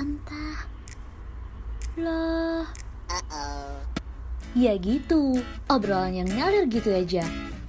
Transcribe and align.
Entah. 0.00 0.64
Lah. 2.00 2.64
Ya 4.56 4.72
gitu, 4.80 5.36
obrolan 5.68 6.16
yang 6.16 6.28
ngalir 6.32 6.64
gitu 6.72 6.88
aja. 6.88 7.20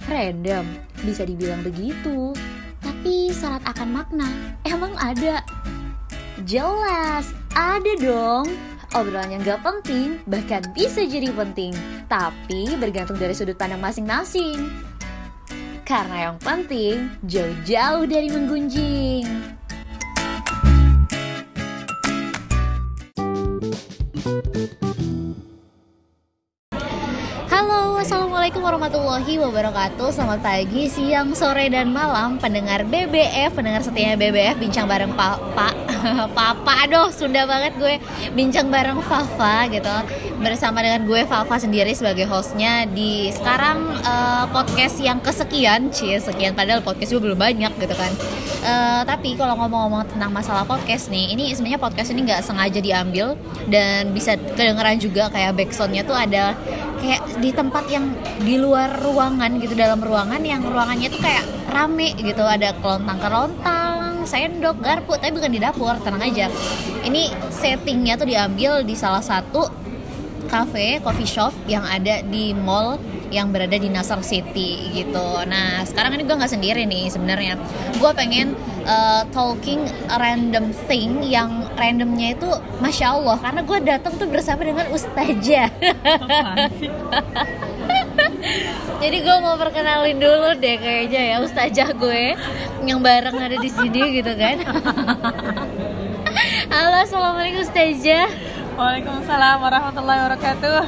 Random, 0.08 0.64
bisa 1.04 1.28
dibilang 1.28 1.60
begitu. 1.60 2.32
Tapi 2.80 3.28
syarat 3.36 3.60
akan 3.68 3.88
makna, 3.92 4.28
emang 4.64 4.96
ada? 4.96 5.44
Jelas, 6.48 7.28
ada 7.52 7.92
dong. 8.00 8.48
Obrolan 8.96 9.36
yang 9.36 9.44
gak 9.44 9.60
penting, 9.60 10.16
bahkan 10.24 10.64
bisa 10.72 11.04
jadi 11.04 11.28
penting. 11.36 11.76
Tapi 12.08 12.80
bergantung 12.80 13.20
dari 13.20 13.36
sudut 13.36 13.60
pandang 13.60 13.84
masing-masing. 13.84 14.72
Karena 15.84 16.32
yang 16.32 16.40
penting, 16.40 17.12
jauh-jauh 17.28 18.08
dari 18.08 18.32
menggunjing. 18.32 19.28
Warahmatullahi 29.22 29.38
wabarakatuh. 29.38 30.08
Selamat 30.10 30.40
pagi, 30.42 30.90
siang, 30.90 31.30
sore, 31.38 31.70
dan 31.70 31.94
malam. 31.94 32.42
Pendengar 32.42 32.82
BBF, 32.82 33.54
pendengar 33.54 33.78
setianya 33.78 34.18
BBF 34.18 34.58
Bincang 34.58 34.90
bareng 34.90 35.14
Papa 35.14 35.70
Papa, 36.38 36.72
aduh 36.82 37.06
Sunda 37.14 37.46
banget 37.46 37.78
gue. 37.78 38.02
Bincang 38.34 38.66
bareng 38.66 38.98
Fafa 39.06 39.70
gitu. 39.70 39.94
Bersama 40.42 40.82
dengan 40.82 41.06
gue 41.06 41.22
Fafa 41.22 41.54
sendiri 41.54 41.94
sebagai 41.94 42.26
hostnya 42.26 42.82
Di 42.90 43.30
sekarang 43.30 43.94
uh, 44.02 44.50
podcast 44.50 44.98
yang 44.98 45.22
kesekian 45.22 45.94
Cie, 45.94 46.18
sekian. 46.18 46.58
Padahal 46.58 46.82
podcast 46.82 47.14
gue 47.14 47.22
belum 47.22 47.38
banyak 47.38 47.78
gitu 47.78 47.94
kan. 47.94 48.10
Uh, 48.66 49.06
Tapi 49.06 49.38
kalau 49.38 49.54
ngomong-ngomong 49.54 50.02
tentang 50.10 50.34
masalah 50.34 50.66
podcast 50.66 51.10
nih 51.10 51.34
Ini 51.34 51.54
sebenarnya 51.54 51.82
podcast 51.82 52.10
ini 52.10 52.26
nggak 52.26 52.42
sengaja 52.42 52.82
diambil. 52.82 53.38
Dan 53.70 54.10
bisa 54.10 54.34
kedengeran 54.34 54.98
juga 54.98 55.30
kayak 55.30 55.54
backsoundnya 55.54 56.02
tuh 56.02 56.18
ada 56.18 56.58
kayak 57.02 57.42
di 57.42 57.50
tempat 57.50 57.84
yang 57.90 58.14
di 58.38 58.54
luar 58.62 59.02
ruangan 59.02 59.58
gitu 59.58 59.74
dalam 59.74 59.98
ruangan 59.98 60.38
yang 60.38 60.62
ruangannya 60.62 61.10
tuh 61.10 61.18
kayak 61.18 61.42
rame 61.66 62.14
gitu 62.14 62.46
ada 62.46 62.70
kelontang 62.78 63.18
kelontang 63.18 64.22
sendok 64.22 64.78
garpu 64.78 65.18
tapi 65.18 65.34
bukan 65.34 65.50
di 65.50 65.58
dapur 65.58 65.98
tenang 65.98 66.22
aja 66.22 66.46
ini 67.02 67.34
settingnya 67.50 68.14
tuh 68.14 68.30
diambil 68.30 68.86
di 68.86 68.94
salah 68.94 69.20
satu 69.20 69.82
cafe 70.46 71.02
coffee 71.02 71.26
shop 71.26 71.50
yang 71.66 71.82
ada 71.82 72.22
di 72.22 72.54
mall 72.54 73.00
yang 73.32 73.48
berada 73.48 73.80
di 73.80 73.88
Nasr 73.88 74.20
City 74.20 74.92
gitu. 74.92 75.26
Nah 75.48 75.80
sekarang 75.88 76.20
ini 76.20 76.28
gue 76.28 76.36
nggak 76.36 76.52
sendiri 76.52 76.84
nih 76.84 77.08
sebenarnya. 77.08 77.56
Gue 77.96 78.12
pengen 78.12 78.52
uh, 78.84 79.24
talking 79.32 79.88
random 80.20 80.76
thing 80.84 81.24
yang 81.24 81.61
randomnya 81.76 82.36
itu 82.36 82.48
masya 82.78 83.16
Allah 83.16 83.36
karena 83.40 83.60
gue 83.64 83.78
datang 83.82 84.12
tuh 84.16 84.28
bersama 84.28 84.64
dengan 84.64 84.86
ustazah. 84.92 85.70
Jadi 89.02 89.16
gue 89.18 89.36
mau 89.42 89.58
perkenalin 89.58 90.18
dulu 90.18 90.54
deh 90.58 90.76
kayaknya 90.78 91.20
ya 91.34 91.36
ustazah 91.42 91.90
gue 91.94 92.36
yang 92.86 93.02
bareng 93.02 93.34
ada 93.34 93.56
di 93.58 93.70
sini 93.70 94.22
gitu 94.22 94.32
kan. 94.38 94.62
Halo, 96.72 97.04
assalamualaikum 97.04 97.66
ustazah. 97.66 98.51
Waalaikumsalam 98.72 99.60
warahmatullahi 99.60 100.20
wabarakatuh. 100.24 100.78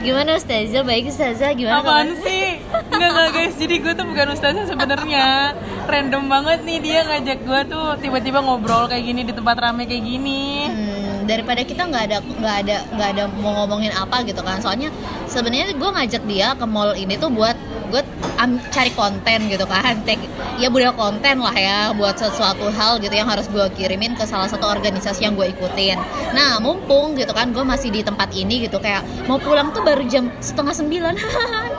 Gimana 0.00 0.40
Ustazah? 0.40 0.82
Baik 0.88 1.12
Ustazah, 1.12 1.52
gimana 1.52 1.84
Apaan 1.84 2.16
sih? 2.24 2.56
Enggak, 2.88 3.10
enggak 3.12 3.30
guys, 3.36 3.54
jadi 3.60 3.74
gue 3.76 3.92
tuh 3.92 4.06
bukan 4.08 4.26
Ustazah 4.32 4.64
sebenarnya. 4.64 5.52
Random 5.84 6.24
banget 6.32 6.64
nih 6.64 6.78
dia 6.80 6.98
ngajak 7.04 7.38
gue 7.44 7.60
tuh 7.68 7.86
tiba-tiba 8.00 8.40
ngobrol 8.40 8.88
kayak 8.88 9.04
gini 9.04 9.20
di 9.28 9.36
tempat 9.36 9.56
rame 9.60 9.84
kayak 9.84 10.04
gini. 10.04 10.64
Hmm, 10.64 10.95
Daripada 11.26 11.60
kita 11.66 11.82
nggak 11.90 12.04
ada 12.10 12.18
nggak 12.22 12.56
ada 12.64 12.76
nggak 12.94 13.08
ada 13.16 13.22
mau 13.42 13.52
ngomongin 13.62 13.92
apa 13.92 14.22
gitu 14.24 14.40
kan. 14.40 14.62
Soalnya 14.62 14.94
sebenarnya 15.26 15.74
gue 15.74 15.90
ngajak 15.90 16.22
dia 16.24 16.54
ke 16.54 16.66
mall 16.66 16.94
ini 16.94 17.18
tuh 17.18 17.28
buat 17.28 17.58
gue 17.86 18.02
um, 18.38 18.58
cari 18.70 18.90
konten 18.94 19.50
gitu 19.50 19.66
kan. 19.66 19.98
Take, 20.06 20.26
ya 20.56 20.70
budaya 20.70 20.94
konten 20.94 21.42
lah 21.42 21.54
ya 21.54 21.90
buat 21.92 22.16
sesuatu 22.16 22.70
hal 22.70 23.02
gitu 23.02 23.12
yang 23.12 23.26
harus 23.26 23.50
gue 23.50 23.66
kirimin 23.74 24.14
ke 24.14 24.24
salah 24.24 24.46
satu 24.46 24.70
organisasi 24.70 25.26
yang 25.26 25.34
gue 25.34 25.50
ikutin. 25.50 25.98
Nah 26.32 26.62
mumpung 26.62 27.18
gitu 27.18 27.34
kan 27.34 27.50
gue 27.50 27.62
masih 27.66 27.90
di 27.90 28.06
tempat 28.06 28.30
ini 28.32 28.64
gitu 28.70 28.78
kayak 28.78 29.02
mau 29.26 29.36
pulang 29.42 29.74
tuh 29.74 29.82
baru 29.82 30.06
jam 30.06 30.30
setengah 30.38 30.72
sembilan. 30.72 31.14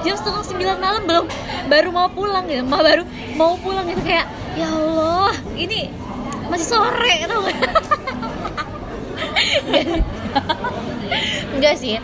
Jam 0.05 0.13
setengah 0.13 0.45
sembilan 0.45 0.77
malam 0.77 1.03
belum 1.09 1.25
baru 1.67 1.89
mau 1.91 2.07
pulang 2.07 2.47
gitu 2.47 2.63
mau 2.63 2.79
baru 2.79 3.03
mau 3.35 3.59
pulang 3.59 3.83
gitu 3.91 4.01
kayak 4.05 4.29
ya 4.55 4.71
Allah 4.71 5.35
ini 5.59 5.91
masih 6.47 6.67
sore 6.67 7.27
tau 7.27 7.43
gak 7.43 7.59
enggak 11.57 11.75
sih. 11.79 11.97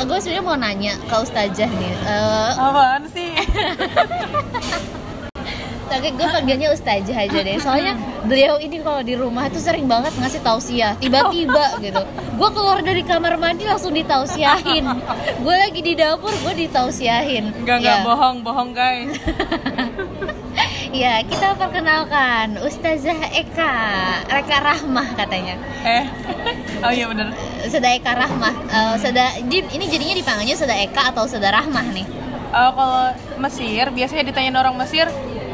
Gue 0.00 0.18
sebenarnya 0.22 0.44
mau 0.44 0.56
nanya 0.56 0.94
ke 1.04 1.16
ustazah 1.20 1.68
nih 1.68 1.92
uh, 2.08 2.52
apaan 2.56 3.04
sih? 3.12 3.36
Tapi 5.90 6.14
gue 6.14 6.22
panggilnya 6.22 6.70
ustazah 6.70 7.18
aja 7.18 7.38
deh. 7.42 7.58
Soalnya 7.58 7.98
beliau 8.24 8.56
ini 8.62 8.78
kalau 8.80 9.02
di 9.02 9.18
rumah 9.18 9.50
tuh 9.50 9.58
sering 9.58 9.90
banget 9.90 10.14
ngasih 10.16 10.40
tausiah. 10.40 10.94
Tiba-tiba 11.02 11.82
gitu. 11.82 12.02
Gue 12.38 12.48
keluar 12.54 12.78
dari 12.80 13.02
kamar 13.02 13.36
mandi 13.36 13.66
langsung 13.66 13.92
ditausiahin. 13.92 14.86
Gue 15.42 15.54
lagi 15.58 15.80
di 15.82 15.98
dapur 15.98 16.30
gue 16.30 16.54
ditausiahin. 16.64 17.52
Enggak 17.66 17.82
enggak. 17.82 17.98
Ya. 18.00 18.06
bohong 18.06 18.36
bohong 18.46 18.70
guys 18.72 19.18
Ya, 20.90 21.22
kita 21.22 21.54
perkenalkan 21.54 22.58
Ustazah 22.66 23.30
Eka 23.30 23.74
Eka 24.26 24.58
Rahmah 24.58 25.14
katanya. 25.14 25.54
Eh, 25.86 26.04
oh 26.82 26.90
iya 26.90 27.06
bener. 27.06 27.30
Seda 27.70 27.94
Eka 27.94 28.10
Rahmah. 28.10 28.54
Uh, 28.66 28.96
Seda, 28.98 29.38
ini 29.38 29.86
jadinya 29.86 30.18
dipanggilnya 30.18 30.58
Seda 30.58 30.74
Eka 30.74 31.14
atau 31.14 31.30
Seda 31.30 31.54
Rahmah 31.54 31.94
nih? 31.94 32.06
Uh, 32.50 32.70
kalau 32.74 33.02
Mesir, 33.38 33.86
biasanya 33.94 34.26
ditanyain 34.26 34.58
orang 34.58 34.74
Mesir, 34.82 35.06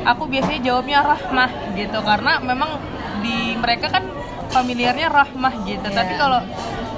aku 0.09 0.25
biasanya 0.25 0.73
jawabnya 0.73 1.05
Rahmah 1.05 1.77
gitu 1.77 1.99
karena 2.01 2.41
memang 2.41 2.81
di 3.21 3.61
mereka 3.61 3.93
kan 3.93 4.09
familiarnya 4.49 5.13
Rahmah 5.13 5.69
gitu. 5.69 5.85
Yeah. 5.85 5.97
Tapi 6.01 6.13
kalau 6.17 6.41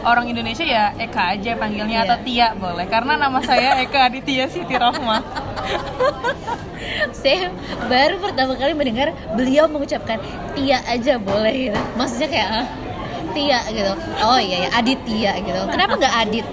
orang 0.07 0.31
Indonesia 0.31 0.63
ya 0.63 0.95
Eka 0.95 1.35
aja 1.35 1.59
panggilnya 1.59 2.05
yeah. 2.05 2.07
atau 2.07 2.19
Tia 2.23 2.49
boleh 2.55 2.87
karena 2.87 3.19
nama 3.19 3.43
saya 3.43 3.83
Eka 3.83 4.15
Aditya 4.15 4.47
Siti 4.47 4.79
Rahmah. 4.79 5.23
saya 7.21 7.53
baru 7.87 8.17
pertama 8.21 8.53
kali 8.57 8.73
mendengar 8.75 9.13
beliau 9.35 9.69
mengucapkan 9.69 10.19
Tia 10.57 10.79
aja 10.87 11.21
boleh 11.21 11.71
gitu. 11.71 11.81
Maksudnya 11.97 12.29
kayak 12.29 12.49
ah, 12.51 12.67
Tia 13.33 13.61
gitu. 13.71 13.93
Oh 14.25 14.41
iya 14.41 14.67
ya 14.67 14.69
Aditya 14.77 15.33
gitu. 15.43 15.61
Kenapa 15.71 15.93
nggak 15.97 16.15
Adit? 16.27 16.47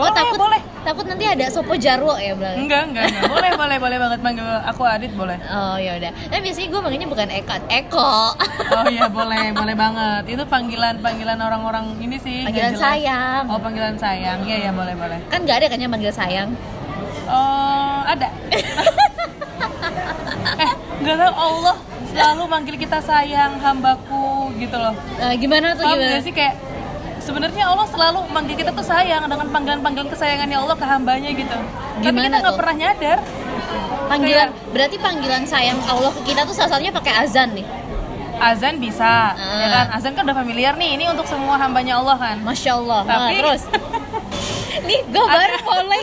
Oh 0.00 0.08
boleh, 0.08 0.16
takut 0.16 0.38
boleh. 0.40 0.60
takut 0.80 1.04
nanti 1.04 1.24
ada 1.28 1.44
Sopo 1.52 1.76
Jarwo 1.76 2.16
ya 2.16 2.32
bilang. 2.32 2.56
Enggak, 2.56 2.88
enggak, 2.88 3.04
enggak. 3.12 3.28
Boleh, 3.36 3.50
boleh, 3.52 3.76
boleh 3.76 3.96
banget 4.00 4.20
manggil 4.24 4.48
aku 4.64 4.82
Adit 4.88 5.12
boleh. 5.12 5.36
Oh 5.44 5.76
ya 5.76 6.00
udah. 6.00 6.08
Tapi 6.32 6.40
biasanya 6.40 6.68
gue 6.72 6.80
manggilnya 6.80 7.08
bukan 7.10 7.28
Eko, 7.28 7.54
Eko. 7.68 8.12
Oh 8.80 8.86
iya, 8.86 9.10
boleh, 9.10 9.50
boleh 9.52 9.74
banget. 9.74 10.22
Itu 10.30 10.46
panggilan-panggilan 10.46 11.36
orang-orang 11.36 11.98
ini 12.00 12.16
sih. 12.16 12.46
Panggilan 12.48 12.78
sayang. 12.78 13.44
Oh, 13.50 13.58
panggilan 13.60 13.98
sayang. 13.98 14.46
Iya, 14.46 14.56
iya, 14.68 14.70
boleh, 14.72 14.94
boleh. 14.94 15.18
Kan 15.28 15.42
nggak 15.44 15.58
ada 15.60 15.66
kan 15.68 15.78
yang 15.82 15.90
manggil 15.90 16.14
sayang? 16.14 16.54
Oh, 17.28 17.89
ada. 18.16 18.28
eh, 20.64 20.72
nggak 21.00 21.16
tahu 21.16 21.34
Allah 21.34 21.76
selalu 22.10 22.42
manggil 22.50 22.76
kita 22.76 22.98
sayang 23.00 23.52
hambaku 23.62 24.50
gitu 24.58 24.76
loh. 24.76 24.94
Uh, 25.22 25.34
gimana 25.38 25.72
tuh 25.78 25.86
Paham 25.86 26.02
gimana? 26.02 26.20
sih 26.20 26.32
kayak 26.34 26.58
sebenarnya 27.22 27.64
Allah 27.70 27.86
selalu 27.86 28.26
manggil 28.34 28.56
kita 28.58 28.74
tuh 28.74 28.82
sayang 28.82 29.30
dengan 29.30 29.46
panggilan-panggilan 29.52 30.08
kesayangannya 30.10 30.58
Allah 30.58 30.76
ke 30.76 30.86
hambanya 30.88 31.30
gitu. 31.30 31.58
Gimana 32.02 32.02
Tapi 32.02 32.18
kita 32.26 32.36
nggak 32.42 32.58
pernah 32.58 32.74
nyadar. 32.74 33.18
Panggilan 34.10 34.48
kayak, 34.50 34.72
berarti 34.74 34.96
panggilan 34.98 35.42
sayang 35.46 35.78
Allah 35.86 36.10
ke 36.10 36.20
kita 36.26 36.42
tuh 36.42 36.54
salah 36.56 36.70
satunya 36.74 36.90
pakai 36.90 37.12
azan 37.22 37.54
nih. 37.54 37.66
Azan 38.40 38.80
bisa, 38.80 39.36
uh. 39.36 39.60
ya 39.60 39.68
kan? 39.68 39.86
Azan 39.94 40.12
kan 40.16 40.24
udah 40.26 40.38
familiar 40.42 40.74
nih. 40.74 40.98
Ini 40.98 41.12
untuk 41.12 41.28
semua 41.28 41.60
hambanya 41.60 42.02
Allah 42.02 42.16
kan. 42.18 42.36
Masya 42.42 42.72
Allah. 42.80 43.00
Tapi 43.06 43.20
nah, 43.20 43.38
terus 43.38 43.62
nih 44.84 45.00
gue 45.08 45.24
baru 45.24 45.58
mulai 45.64 46.02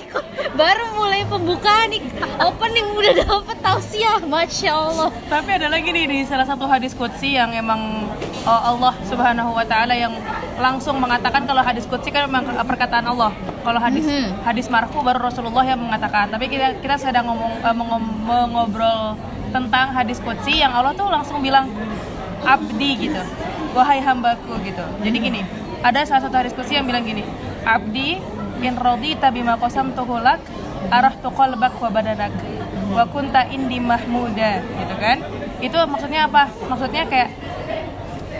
baru 0.53 0.85
mulai 0.93 1.21
pembukaan 1.25 1.87
nih. 1.93 2.01
Opening 2.37 2.87
udah 2.93 3.13
dapet 3.25 3.57
tausiah 3.61 4.21
masya 4.21 4.71
allah. 4.73 5.09
Tapi 5.29 5.49
ada 5.57 5.67
lagi 5.69 5.89
nih 5.89 6.05
di 6.05 6.17
salah 6.25 6.45
satu 6.45 6.65
hadis 6.69 6.93
qudsi 6.93 7.37
yang 7.37 7.53
emang 7.53 8.05
oh, 8.45 8.61
Allah 8.75 8.93
subhanahu 9.05 9.53
wa 9.57 9.65
taala 9.65 9.93
yang 9.97 10.13
langsung 10.57 10.97
mengatakan 11.01 11.45
kalau 11.45 11.61
hadis 11.61 11.85
qudsi 11.89 12.13
kan 12.13 12.29
memang 12.29 12.45
perkataan 12.65 13.05
Allah. 13.09 13.33
Kalau 13.65 13.79
hadis 13.81 14.05
mm 14.05 14.13
-hmm. 14.13 14.27
hadis 14.45 14.65
marfu 14.69 15.01
baru 15.01 15.29
Rasulullah 15.29 15.65
yang 15.65 15.81
mengatakan. 15.81 16.29
Tapi 16.29 16.45
kita 16.49 16.77
kita 16.81 16.95
sedang 16.97 17.29
ngomong 17.29 17.53
uh, 17.65 17.75
mengobrol 17.75 19.17
tentang 19.49 19.95
hadis 19.95 20.21
qudsi 20.21 20.61
yang 20.61 20.75
Allah 20.75 20.93
tuh 20.93 21.07
langsung 21.09 21.41
bilang 21.41 21.69
abdi 22.45 23.09
gitu. 23.09 23.21
Wahai 23.73 24.01
hambaku 24.01 24.57
gitu. 24.65 24.85
Jadi 25.05 25.17
gini 25.21 25.41
ada 25.83 26.01
salah 26.05 26.21
satu 26.25 26.35
hadis 26.37 26.53
qudsi 26.57 26.77
yang 26.77 26.85
bilang 26.89 27.05
gini 27.05 27.21
abdi 27.61 28.17
in 28.61 28.75
radita 28.75 29.27
bima 29.29 29.55
qasamtuhu 29.55 30.17
lak 30.19 30.39
arahtu 30.89 31.29
qalbak 31.29 31.73
wa 31.77 31.89
badanak 31.89 32.31
wa 32.87 33.03
kunta 33.05 33.43
indi 33.51 33.77
mahmuda 33.79 34.63
gitu 34.63 34.95
kan 34.97 35.17
itu 35.59 35.77
maksudnya 35.85 36.25
apa 36.25 36.47
maksudnya 36.69 37.03
kayak 37.05 37.29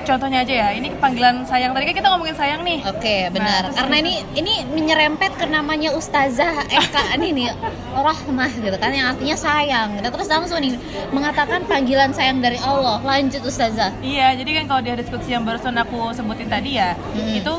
contohnya 0.07 0.39
aja 0.39 0.53
ya 0.55 0.67
ini 0.71 0.87
panggilan 1.03 1.43
sayang 1.43 1.75
tadi 1.75 1.91
kan 1.91 1.95
kita 1.99 2.07
ngomongin 2.07 2.31
sayang 2.31 2.63
nih 2.63 2.79
Oke, 2.87 3.27
benar. 3.27 3.67
terus 3.67 3.75
Karena 3.75 3.95
ini 3.99 4.13
ini 4.39 4.53
menyerempet 4.71 5.35
ke 5.35 5.43
namanya 5.51 5.91
Ustazah 5.91 6.63
Eka 6.71 7.19
ini 7.19 7.35
nih 7.35 7.47
Rahmah 7.91 8.51
gitu 8.55 8.77
kan 8.79 8.95
yang 8.95 9.11
artinya 9.11 9.35
sayang. 9.35 9.99
Gitu. 9.99 10.07
Terus 10.07 10.27
langsung 10.31 10.63
nih 10.63 10.79
mengatakan 11.11 11.67
panggilan 11.67 12.15
sayang 12.15 12.39
dari 12.39 12.55
Allah. 12.63 13.03
Lanjut 13.03 13.43
Ustazah. 13.43 13.91
Iya, 13.99 14.31
jadi 14.39 14.63
kan 14.63 14.71
kalau 14.71 14.81
di 14.87 14.89
hadis 14.95 15.11
qudsi 15.11 15.35
yang 15.35 15.43
barusan 15.43 15.75
aku 15.75 16.15
sebutin 16.15 16.47
tadi 16.47 16.79
ya, 16.79 16.95
Hmm. 16.95 17.27
itu 17.35 17.53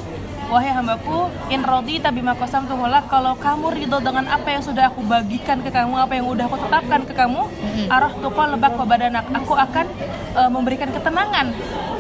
wahai 0.49 0.73
hambaku, 0.73 1.29
in 1.53 1.61
rodi 1.61 2.01
tabima 2.01 2.33
kosam 2.33 2.65
tuholak 2.65 3.05
kalau 3.13 3.37
kamu 3.37 3.69
ridho 3.77 4.01
dengan 4.01 4.25
apa 4.33 4.49
yang 4.49 4.65
sudah 4.65 4.89
aku 4.89 5.05
bagikan 5.05 5.61
ke 5.61 5.69
kamu, 5.69 5.95
apa 6.01 6.13
yang 6.17 6.27
udah 6.27 6.49
aku 6.49 6.57
tetapkan 6.57 7.05
ke 7.05 7.13
kamu, 7.13 7.45
arah 7.93 8.13
tuqal 8.17 8.57
lebak 8.57 8.73
badanak, 8.81 9.29
aku 9.29 9.53
akan 9.53 9.87
eh, 10.35 10.51
memberikan 10.51 10.89
ketenangan 10.89 11.53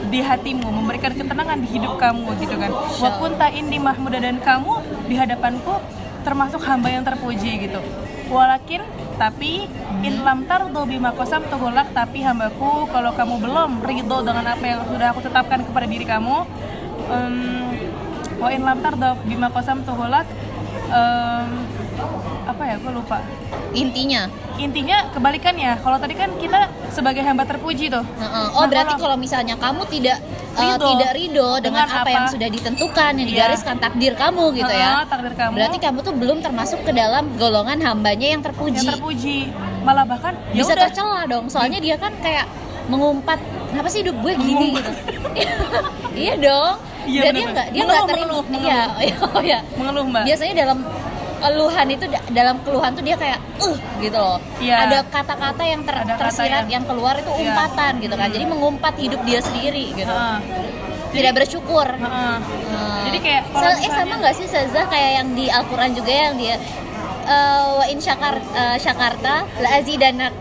di 0.08 0.24
hatimu, 0.24 0.68
memberikan 0.72 1.12
ketenangan 1.12 1.60
di 1.60 1.68
hidup 1.68 2.00
kamu 2.00 2.24
gitu 2.40 2.56
kan. 2.56 2.72
Wa 2.72 3.10
kunta 3.20 3.52
indi 3.52 3.76
mahmuda 3.76 4.18
dan 4.18 4.40
kamu 4.40 4.80
di 5.04 5.14
hadapanku 5.20 5.76
termasuk 6.24 6.64
hamba 6.64 6.88
yang 6.88 7.04
terpuji 7.04 7.68
gitu. 7.68 7.80
Walakin 8.32 8.80
tapi 9.20 9.68
in 10.06 10.22
lam 10.22 10.46
tardo 10.46 10.86
bima 10.86 11.10
kosam 11.12 11.42
tuhulak 11.50 11.90
tapi 11.90 12.22
hambaku 12.22 12.86
kalau 12.88 13.10
kamu 13.12 13.34
belum 13.42 13.70
ridho 13.82 14.18
dengan 14.22 14.46
apa 14.46 14.64
yang 14.64 14.80
sudah 14.86 15.10
aku 15.10 15.20
tetapkan 15.26 15.66
kepada 15.66 15.86
diri 15.90 16.06
kamu 16.06 16.46
wa 18.38 18.48
in 18.48 18.62
lam 18.62 18.78
tardo 18.78 19.18
bima 19.22 19.48
kosam 19.48 19.82
tuhulak 19.82 20.26
em, 20.88 21.48
apa 22.44 22.62
ya 22.64 22.76
gue 22.76 22.92
lupa 22.92 23.18
Intinya. 23.70 24.24
intinya 24.56 25.12
kebalikannya 25.12 25.76
kalau 25.78 25.98
tadi 25.98 26.14
kan 26.14 26.32
kita 26.34 26.66
sebagai 26.88 27.20
hamba 27.20 27.44
terpuji 27.44 27.86
tuh 27.86 28.00
Heeh. 28.00 28.46
Oh, 28.50 28.64
Nah, 28.64 28.66
berarti 28.66 28.96
kalau- 28.96 29.02
kalau 29.04 29.16
misalnya 29.16 29.54
kamu 29.54 29.82
tidak 29.86 30.18
uh, 30.56 30.62
Ridho. 30.64 30.86
tidak 30.88 31.10
ridho 31.12 31.48
dengan, 31.60 31.84
Dengan 31.84 31.86
apa, 31.92 32.00
apa? 32.00 32.10
yang 32.10 32.26
sudah 32.26 32.48
ditentukan 32.48 33.10
yang 33.12 33.20
Iya. 33.20 33.30
digariskan 33.30 33.76
takdir 33.76 34.12
kamu 34.14 34.44
gitu 34.56 34.72
ya. 34.72 34.90
Heeh, 34.96 35.04
takdir 35.06 35.34
kamu 35.36 35.52
Berarti 35.54 35.78
kamu 35.78 35.98
tuh 36.00 36.14
belum 36.16 36.38
termasuk 36.40 36.80
ke 36.82 36.92
dalam 36.92 37.24
golongan 37.36 37.78
hambanya 37.78 38.26
yang 38.26 38.34
yang 38.34 38.42
terpuji. 38.42 38.88
terpuji 38.88 39.38
malah 39.80 40.02
bahkan 40.02 40.34
ya 40.50 40.58
Bisa 40.58 40.72
tercela 40.74 41.22
dong. 41.24 41.46
Soalnya 41.46 41.78
dia 41.78 41.94
kan 41.94 42.10
kayak 42.18 42.48
mengumpat 42.88 43.38
kenapa 43.68 43.88
sih 43.88 44.00
hidup 44.00 44.16
gue 44.16 44.32
gini 44.34 44.66
gitu. 44.74 44.90
iya 46.22 46.34
dong. 46.36 46.74
Iya, 47.04 47.20
Dan 47.24 47.32
dia 47.32 47.40
bener-bener. 47.40 47.54
nggak 47.54 47.68
dia 47.68 47.82
nggak 47.82 48.02
terima. 48.02 48.16
mengeluh, 48.20 48.44
Iya, 48.58 48.80
oh 49.26 49.42
iya. 49.42 49.58
mengeluh 49.74 50.04
mbak 50.06 50.22
Biasanya 50.24 50.54
dalam 50.58 50.78
keluhan 51.38 51.86
itu 51.88 52.04
dalam 52.30 52.56
keluhan 52.60 52.90
tuh 52.92 53.00
dia 53.00 53.16
kayak 53.16 53.38
uh 53.56 53.76
gitu 53.96 54.18
loh. 54.18 54.38
Iya. 54.58 54.76
Ada 54.84 54.98
kata-kata 55.06 55.62
yang 55.62 55.80
ter- 55.82 55.94
Ada 55.96 56.04
kata 56.10 56.20
tersirat 56.26 56.50
yang- 56.60 56.70
yang 56.70 56.84
keluar 56.84 57.14
itu 57.14 57.30
Iya. 57.30 57.40
umpatan 57.46 57.92
gitu 57.98 58.14
kan. 58.14 58.28
Jadi 58.28 58.44
mengumpat 58.44 58.94
hidup 58.96 59.20
dia 59.22 59.40
sendiri 59.40 59.94
gitu. 59.94 60.10
Heeh. 60.10 60.38
Tidak 61.08 61.32
bersyukur. 61.32 61.86
Heeh. 61.88 62.36
Hmm. 62.42 62.98
Jadi 63.06 63.18
kayak 63.18 63.42
kalau 63.48 63.72
eh 63.72 63.90
sama 63.90 64.14
nggak 64.18 64.34
sih 64.34 64.46
Saza 64.46 64.82
kayak 64.84 65.10
yang 65.14 65.28
di 65.32 65.46
Al-Qur'an 65.48 65.90
juga 65.92 66.10
yang 66.10 66.34
dia 66.36 66.58
eh, 67.24 67.64
wa 67.72 67.84
in 67.86 67.98
syakar 67.98 68.36
eh, 68.42 68.76
syakarta 68.76 69.46
la 69.58 69.68
azidanak 69.74 70.34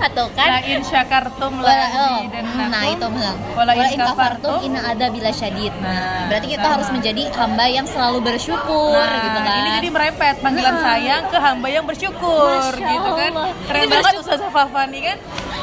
atau 0.00 0.26
kan 0.30 0.48
La 0.48 0.60
in 0.62 0.80
syakartum 0.80 1.58
la 1.58 1.66
Wala- 1.66 1.90
oh, 1.90 2.16
azidannakum. 2.20 2.68
nah 2.68 2.84
itu 2.84 3.06
benar. 3.08 3.34
Wala 3.52 3.72
in 3.76 3.98
kafartum 3.98 4.58
inna 4.62 4.80
ada 4.86 5.06
bila 5.08 5.30
syadid. 5.30 5.74
Nah, 5.76 6.26
berarti 6.26 6.46
kita 6.48 6.62
sama. 6.62 6.74
harus 6.74 6.88
menjadi 6.90 7.22
hamba 7.32 7.64
yang 7.66 7.84
selalu 7.84 8.18
bersyukur 8.24 8.94
Nah, 8.94 9.18
gitu 9.20 9.38
kan. 9.38 9.54
ini 9.56 9.70
jadi 9.76 9.88
merepet 9.90 10.36
panggilan 10.38 10.72
Nah. 10.72 10.84
sayang 10.84 11.22
ke 11.26 11.36
hamba 11.36 11.68
yang 11.68 11.84
bersyukur 11.84 12.70
Masya 12.70 12.88
gitu 12.88 13.10
kan. 13.12 13.30
Allah. 13.32 13.48
Keren 13.64 13.80
Ini 13.80 13.92
banget. 13.92 14.12
Ustazah 14.18 14.50
Fafani 14.50 14.98
kan. 15.04 15.18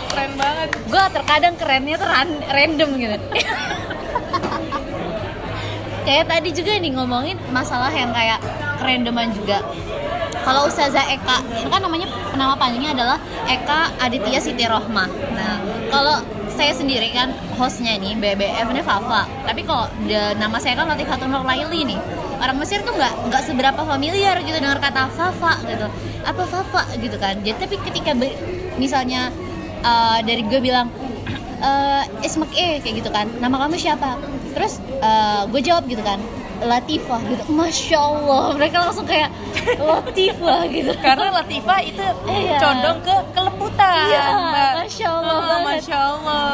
Keren 0.08 0.32
banget. 0.36 0.70
gue 0.78 1.04
terkadang 1.12 1.54
kerennya 1.56 1.96
tuh 1.96 2.08
ran- 2.08 2.44
random 2.48 2.90
gitu 2.96 3.18
kayak 6.06 6.26
tadi 6.26 6.50
juga 6.54 6.72
nih 6.78 6.92
ngomongin 6.94 7.38
masalah 7.50 7.90
yang 7.90 8.12
kayak 8.12 8.38
kerandoman 8.78 9.34
juga 9.34 9.60
kalau 10.46 10.70
Ustazah 10.70 11.06
Eka 11.10 11.38
kan 11.74 11.80
namanya 11.82 12.08
nama 12.38 12.54
panjangnya 12.54 12.94
adalah 12.94 13.18
Eka 13.50 13.98
Aditya 13.98 14.40
Siti 14.40 14.64
Rohmah 14.70 15.10
nah 15.34 15.58
kalau 15.90 16.22
saya 16.56 16.72
sendiri 16.72 17.12
kan 17.12 17.36
hostnya 17.60 18.00
nih 18.00 18.16
BBF 18.16 18.72
ini 18.72 18.80
Fafa. 18.80 19.28
Tapi 19.44 19.68
kalau 19.68 19.92
nama 20.40 20.56
saya 20.58 20.80
kan 20.80 20.88
Latifatul 20.88 21.28
Nur 21.28 21.44
Laili 21.44 21.84
nih. 21.84 22.00
Orang 22.40 22.60
Mesir 22.64 22.80
tuh 22.88 22.96
nggak 22.96 23.28
nggak 23.28 23.44
seberapa 23.44 23.82
familiar 23.84 24.40
gitu 24.40 24.56
dengar 24.56 24.80
kata 24.80 25.12
Fafa 25.12 25.60
gitu. 25.68 25.88
Apa 26.24 26.44
Fafa 26.48 26.84
gitu 26.96 27.20
kan. 27.20 27.44
Jadi 27.44 27.60
tapi 27.60 27.76
ketika 27.84 28.16
be- 28.16 28.40
misalnya 28.80 29.36
uh, 29.84 30.24
dari 30.24 30.48
gue 30.48 30.64
bilang 30.64 30.88
eh 31.68 32.04
Ismak 32.24 32.56
E 32.56 32.80
kayak 32.80 33.04
gitu 33.04 33.10
kan. 33.12 33.28
Nama 33.44 33.56
kamu 33.68 33.76
siapa? 33.76 34.16
Terus 34.56 34.80
eh, 35.04 35.44
gue 35.52 35.60
jawab 35.60 35.84
gitu 35.92 36.00
kan 36.00 36.16
Latifah 36.58 37.20
gitu 37.26 37.44
masya 37.50 38.00
Allah 38.00 38.46
mereka 38.54 38.78
langsung 38.82 39.04
kayak 39.04 39.30
Latifah 39.76 40.60
gitu 40.68 40.92
Karena 41.06 41.28
Latifah 41.34 41.80
itu 41.82 42.06
Iya. 42.26 42.58
condong 42.58 43.00
ke 43.02 43.16
kelembutan. 43.32 44.06
Iya, 44.06 44.22
Mbak. 44.30 44.72
Masya 44.78 45.08
Allah 45.10 45.32
Oh, 45.32 45.42
banget. 45.42 45.66
Masya 45.82 45.98
Allah. 45.98 46.46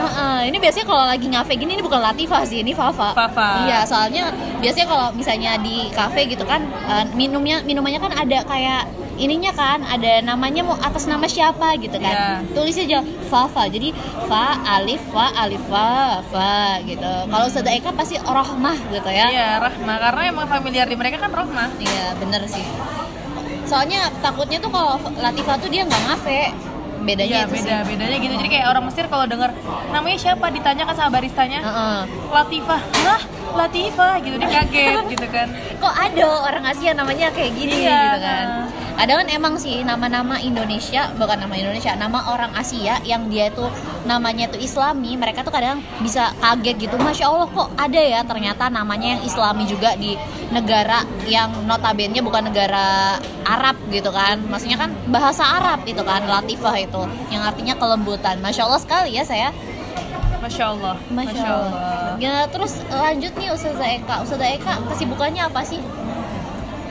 Heeh, 0.00 0.38
ini 0.46 0.56
biasanya 0.56 0.86
kalau 0.86 1.04
lagi 1.04 1.26
ngafe 1.26 1.52
gini 1.54 1.72
ini 1.72 1.82
bukan 1.82 2.00
Latifah 2.00 2.42
sih, 2.44 2.58
ini 2.60 2.72
Fafa. 2.72 3.12
Fafa. 3.12 3.66
Iya, 3.66 3.82
soalnya 3.84 4.30
biasanya 4.58 4.86
kalau 4.86 5.06
misalnya 5.12 5.58
di 5.58 5.90
kafe 5.90 6.26
gitu 6.26 6.44
kan 6.44 6.60
eh, 6.62 7.04
minumnya 7.12 7.60
minumannya 7.60 8.00
kan 8.00 8.12
ada 8.12 8.38
kayak 8.44 8.86
ininya 9.20 9.52
kan 9.52 9.84
ada 9.84 10.24
namanya 10.24 10.64
mau 10.64 10.76
atas 10.76 11.04
nama 11.04 11.26
siapa 11.26 11.76
gitu 11.76 11.96
kan. 11.96 12.40
Iya. 12.40 12.48
Tulis 12.50 12.74
aja 12.74 12.98
Fafa. 13.28 13.68
Jadi 13.68 13.92
fa 14.24 14.46
alif 14.66 15.00
fa 15.06 15.28
alif 15.36 15.60
fa 15.68 16.24
fa 16.24 16.80
gitu. 16.82 17.04
Kalau 17.28 17.44
Ustazah 17.44 17.70
Eka 17.70 17.92
pasti 17.92 18.16
Rohmah 18.16 18.76
gitu 18.88 19.10
ya. 19.10 19.26
Iya, 19.28 19.48
Rahma. 19.60 19.94
Karena 20.00 20.22
emang 20.26 20.46
familiar 20.46 20.86
di 20.86 20.96
mereka 20.96 21.20
kan 21.20 21.30
Rahma. 21.30 21.68
Iya, 21.76 22.16
bener 22.16 22.42
sih. 22.46 22.64
Soalnya 23.62 24.08
takutnya 24.18 24.58
tuh 24.58 24.68
kalau 24.68 24.96
Latifah 25.14 25.56
tuh 25.56 25.68
dia 25.68 25.84
nggak 25.84 26.02
ngafe. 26.02 26.40
Bedanya 27.00 27.32
Iya, 27.32 27.42
itu 27.42 27.54
beda. 27.54 27.76
sih. 27.78 27.88
Bedanya 27.88 28.16
gitu. 28.18 28.34
Jadi 28.34 28.48
kayak 28.50 28.66
orang 28.68 28.84
Mesir 28.84 29.04
kalau 29.06 29.24
dengar 29.24 29.50
namanya 29.88 30.18
siapa 30.18 30.46
ditanyakan 30.48 30.92
sama 30.92 31.10
baristanya, 31.10 31.60
Heeh. 31.60 32.00
Latifah. 32.28 32.80
Lah, 33.00 33.22
Latifah 33.56 34.12
gitu 34.20 34.36
dia 34.36 34.48
kaget 34.48 35.04
gitu 35.08 35.26
kan. 35.26 35.48
kok 35.82 35.94
ada 35.96 36.24
orang 36.44 36.64
Asia 36.66 36.92
namanya 36.92 37.32
kayak 37.32 37.50
gini 37.52 37.82
Iya. 37.82 37.98
gitu 38.04 38.18
kan 38.20 38.46
kadang 39.00 39.24
kan 39.24 39.28
emang 39.32 39.54
sih 39.56 39.80
nama-nama 39.80 40.36
Indonesia 40.44 41.08
bukan 41.16 41.40
nama 41.40 41.56
Indonesia 41.56 41.96
nama 41.96 42.36
orang 42.36 42.52
Asia 42.52 43.00
yang 43.00 43.32
dia 43.32 43.48
tuh 43.48 43.72
namanya 44.04 44.52
tuh 44.52 44.60
Islami 44.60 45.16
mereka 45.16 45.40
tuh 45.40 45.48
kadang 45.48 45.80
bisa 46.04 46.36
kaget 46.36 46.84
gitu 46.84 47.00
masya 47.00 47.32
Allah 47.32 47.48
kok 47.48 47.72
ada 47.80 47.96
ya 47.96 48.20
ternyata 48.28 48.68
namanya 48.68 49.16
yang 49.16 49.22
Islami 49.24 49.64
juga 49.64 49.96
di 49.96 50.20
negara 50.52 51.00
yang 51.24 51.48
notabene 51.64 52.20
bukan 52.20 52.52
negara 52.52 53.16
Arab 53.48 53.80
gitu 53.88 54.12
kan 54.12 54.36
maksudnya 54.44 54.76
kan 54.76 54.92
bahasa 55.08 55.48
Arab 55.48 55.80
itu 55.88 56.04
kan 56.04 56.20
Latifah 56.28 56.76
itu 56.76 57.00
yang 57.32 57.40
artinya 57.40 57.80
kelembutan 57.80 58.36
masya 58.44 58.68
Allah 58.68 58.84
sekali 58.84 59.16
ya 59.16 59.24
saya 59.24 59.48
Masya 60.40 60.64
Allah. 60.72 60.96
Masya 61.12 61.48
Allah. 61.52 62.16
Ya 62.16 62.48
terus 62.48 62.80
lanjut 62.88 63.32
nih 63.36 63.52
Ustazah 63.52 63.88
Eka. 64.00 64.24
Ustazah 64.24 64.48
Eka 64.56 64.72
kesibukannya 64.88 65.44
apa 65.44 65.60
sih? 65.60 65.84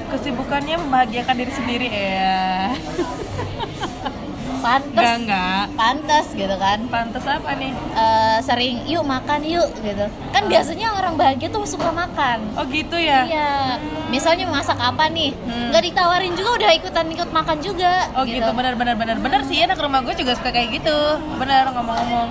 Kesibukannya 0.10 0.76
membahagiakan 0.82 1.36
diri 1.38 1.52
sendiri 1.54 1.88
ya. 1.94 2.74
Pantes, 4.60 4.92
Enggak, 4.92 5.16
enggak. 5.18 5.64
pantes 5.74 6.26
gitu 6.32 6.56
kan. 6.56 6.80
Pantes 6.88 7.24
apa 7.24 7.52
nih? 7.56 7.72
Eh, 7.72 8.38
sering 8.42 8.76
yuk 8.86 9.04
makan 9.04 9.40
yuk 9.42 9.70
gitu. 9.78 10.06
Kan 10.30 10.44
biasanya 10.46 10.88
orang 10.94 11.16
bahagia 11.16 11.48
tuh 11.48 11.64
suka 11.64 11.90
makan. 11.90 12.44
Oh 12.54 12.66
gitu 12.66 12.96
ya? 12.96 13.24
Iya. 13.24 13.52
Misalnya 14.08 14.46
masak 14.46 14.76
apa 14.76 15.08
nih? 15.08 15.32
Hmm. 15.40 15.70
Nggak 15.70 15.84
ditawarin 15.86 16.34
juga 16.34 16.50
udah 16.56 16.72
ikutan 16.74 17.08
ikut 17.08 17.30
makan 17.30 17.58
juga. 17.60 17.94
Oh 18.14 18.24
gitu, 18.26 18.50
benar 18.50 18.74
benar 18.76 18.96
benar 18.96 19.18
benar 19.18 19.42
sih 19.44 19.60
anak 19.60 19.78
rumah 19.78 20.02
gue 20.02 20.14
juga 20.14 20.34
suka 20.34 20.50
kayak 20.50 20.70
gitu 20.74 20.98
benar 21.36 21.72
ngomong-ngomong 21.72 22.28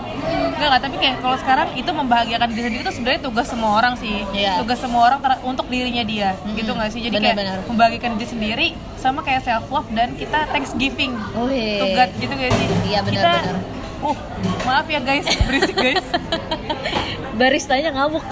enggak 0.50 0.68
enggak 0.68 0.82
tapi 0.82 0.96
kayak 0.98 1.16
kalau 1.18 1.36
sekarang 1.36 1.68
itu 1.72 1.86
membahagiakan 1.88 2.48
diri 2.48 2.62
sendiri 2.64 2.82
itu 2.82 2.92
sebenarnya 2.92 3.20
tugas 3.22 3.46
semua 3.46 3.70
orang 3.74 3.94
sih 3.94 4.16
Iya. 4.30 4.58
tugas 4.58 4.78
semua 4.78 5.02
orang 5.06 5.18
untuk 5.42 5.66
dirinya 5.66 6.02
dia 6.02 6.34
gitu 6.52 6.70
nggak 6.70 6.90
sih 6.90 7.00
jadi 7.00 7.14
Benar, 7.14 7.24
kayak 7.24 7.38
benar. 7.38 7.58
membahagiakan 7.64 8.10
diri 8.16 8.28
sendiri 8.28 8.66
sama 8.98 9.22
kayak 9.22 9.40
self 9.40 9.66
love 9.68 9.88
dan 9.90 10.12
kita 10.12 10.46
Thanksgiving 10.48 11.14
Wih. 11.38 11.78
tugas 11.80 12.10
gitu 12.14 12.32
gak 12.32 12.50
sih 12.50 12.66
Iya, 12.84 12.98
benar, 13.00 13.14
kita 13.14 13.30
benar. 13.32 13.56
uh 14.00 14.18
maaf 14.64 14.86
ya 14.86 15.00
guys 15.00 15.26
berisik 15.44 15.74
guys 15.74 16.02
Baristanya 17.34 17.94
ngamuk. 17.94 18.24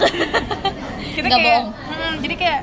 kita 1.16 1.26
Nggak 1.26 1.38
kayak 1.38 1.62
bohong. 1.62 1.68
hmm, 1.70 2.14
jadi 2.20 2.34
kayak 2.36 2.60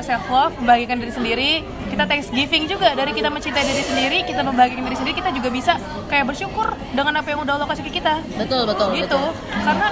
self 0.00 0.24
love 0.26 0.56
membahagiakan 0.56 0.96
diri 0.98 1.12
sendiri 1.12 1.50
kita 1.84 2.08
Thanksgiving 2.08 2.64
juga 2.64 2.96
dari 2.96 3.12
kita 3.12 3.28
mencintai 3.28 3.60
diri 3.62 3.84
sendiri 3.84 4.18
kita 4.24 4.40
membahagiakan 4.40 4.82
diri 4.82 4.96
sendiri 4.96 5.14
kita 5.14 5.30
juga 5.30 5.48
bisa 5.52 5.72
kayak 6.08 6.24
bersyukur 6.26 6.64
dengan 6.90 7.20
apa 7.20 7.28
yang 7.28 7.44
udah 7.44 7.54
Allah 7.54 7.68
kasih 7.68 7.84
ke 7.84 7.92
kita 7.94 8.24
betul 8.34 8.64
betul 8.64 8.88
gitu 8.96 9.04
betul. 9.04 9.30
karena 9.60 9.88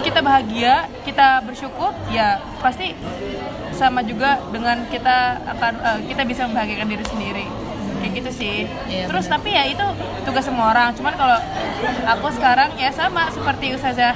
kita 0.00 0.20
bahagia 0.22 0.74
kita 1.02 1.42
bersyukur 1.42 1.90
ya 2.08 2.28
pasti 2.62 2.94
sama 3.82 4.06
juga 4.06 4.38
dengan 4.54 4.86
kita 4.86 5.42
akan 5.58 5.72
eh, 5.82 5.98
kita 6.06 6.22
bisa 6.22 6.46
membahagiakan 6.46 6.86
diri 6.86 7.02
sendiri 7.02 7.46
kayak 7.98 8.12
gitu 8.18 8.30
sih 8.30 8.66
Iya, 8.86 9.10
terus 9.10 9.26
tapi 9.26 9.50
ya 9.54 9.66
itu 9.66 9.82
tugas 10.22 10.46
semua 10.46 10.70
orang 10.70 10.94
cuman 10.94 11.14
kalau 11.18 11.38
aku 12.06 12.30
sekarang 12.34 12.70
ya 12.78 12.94
sama 12.94 13.26
seperti 13.34 13.74
Ustazah 13.74 14.14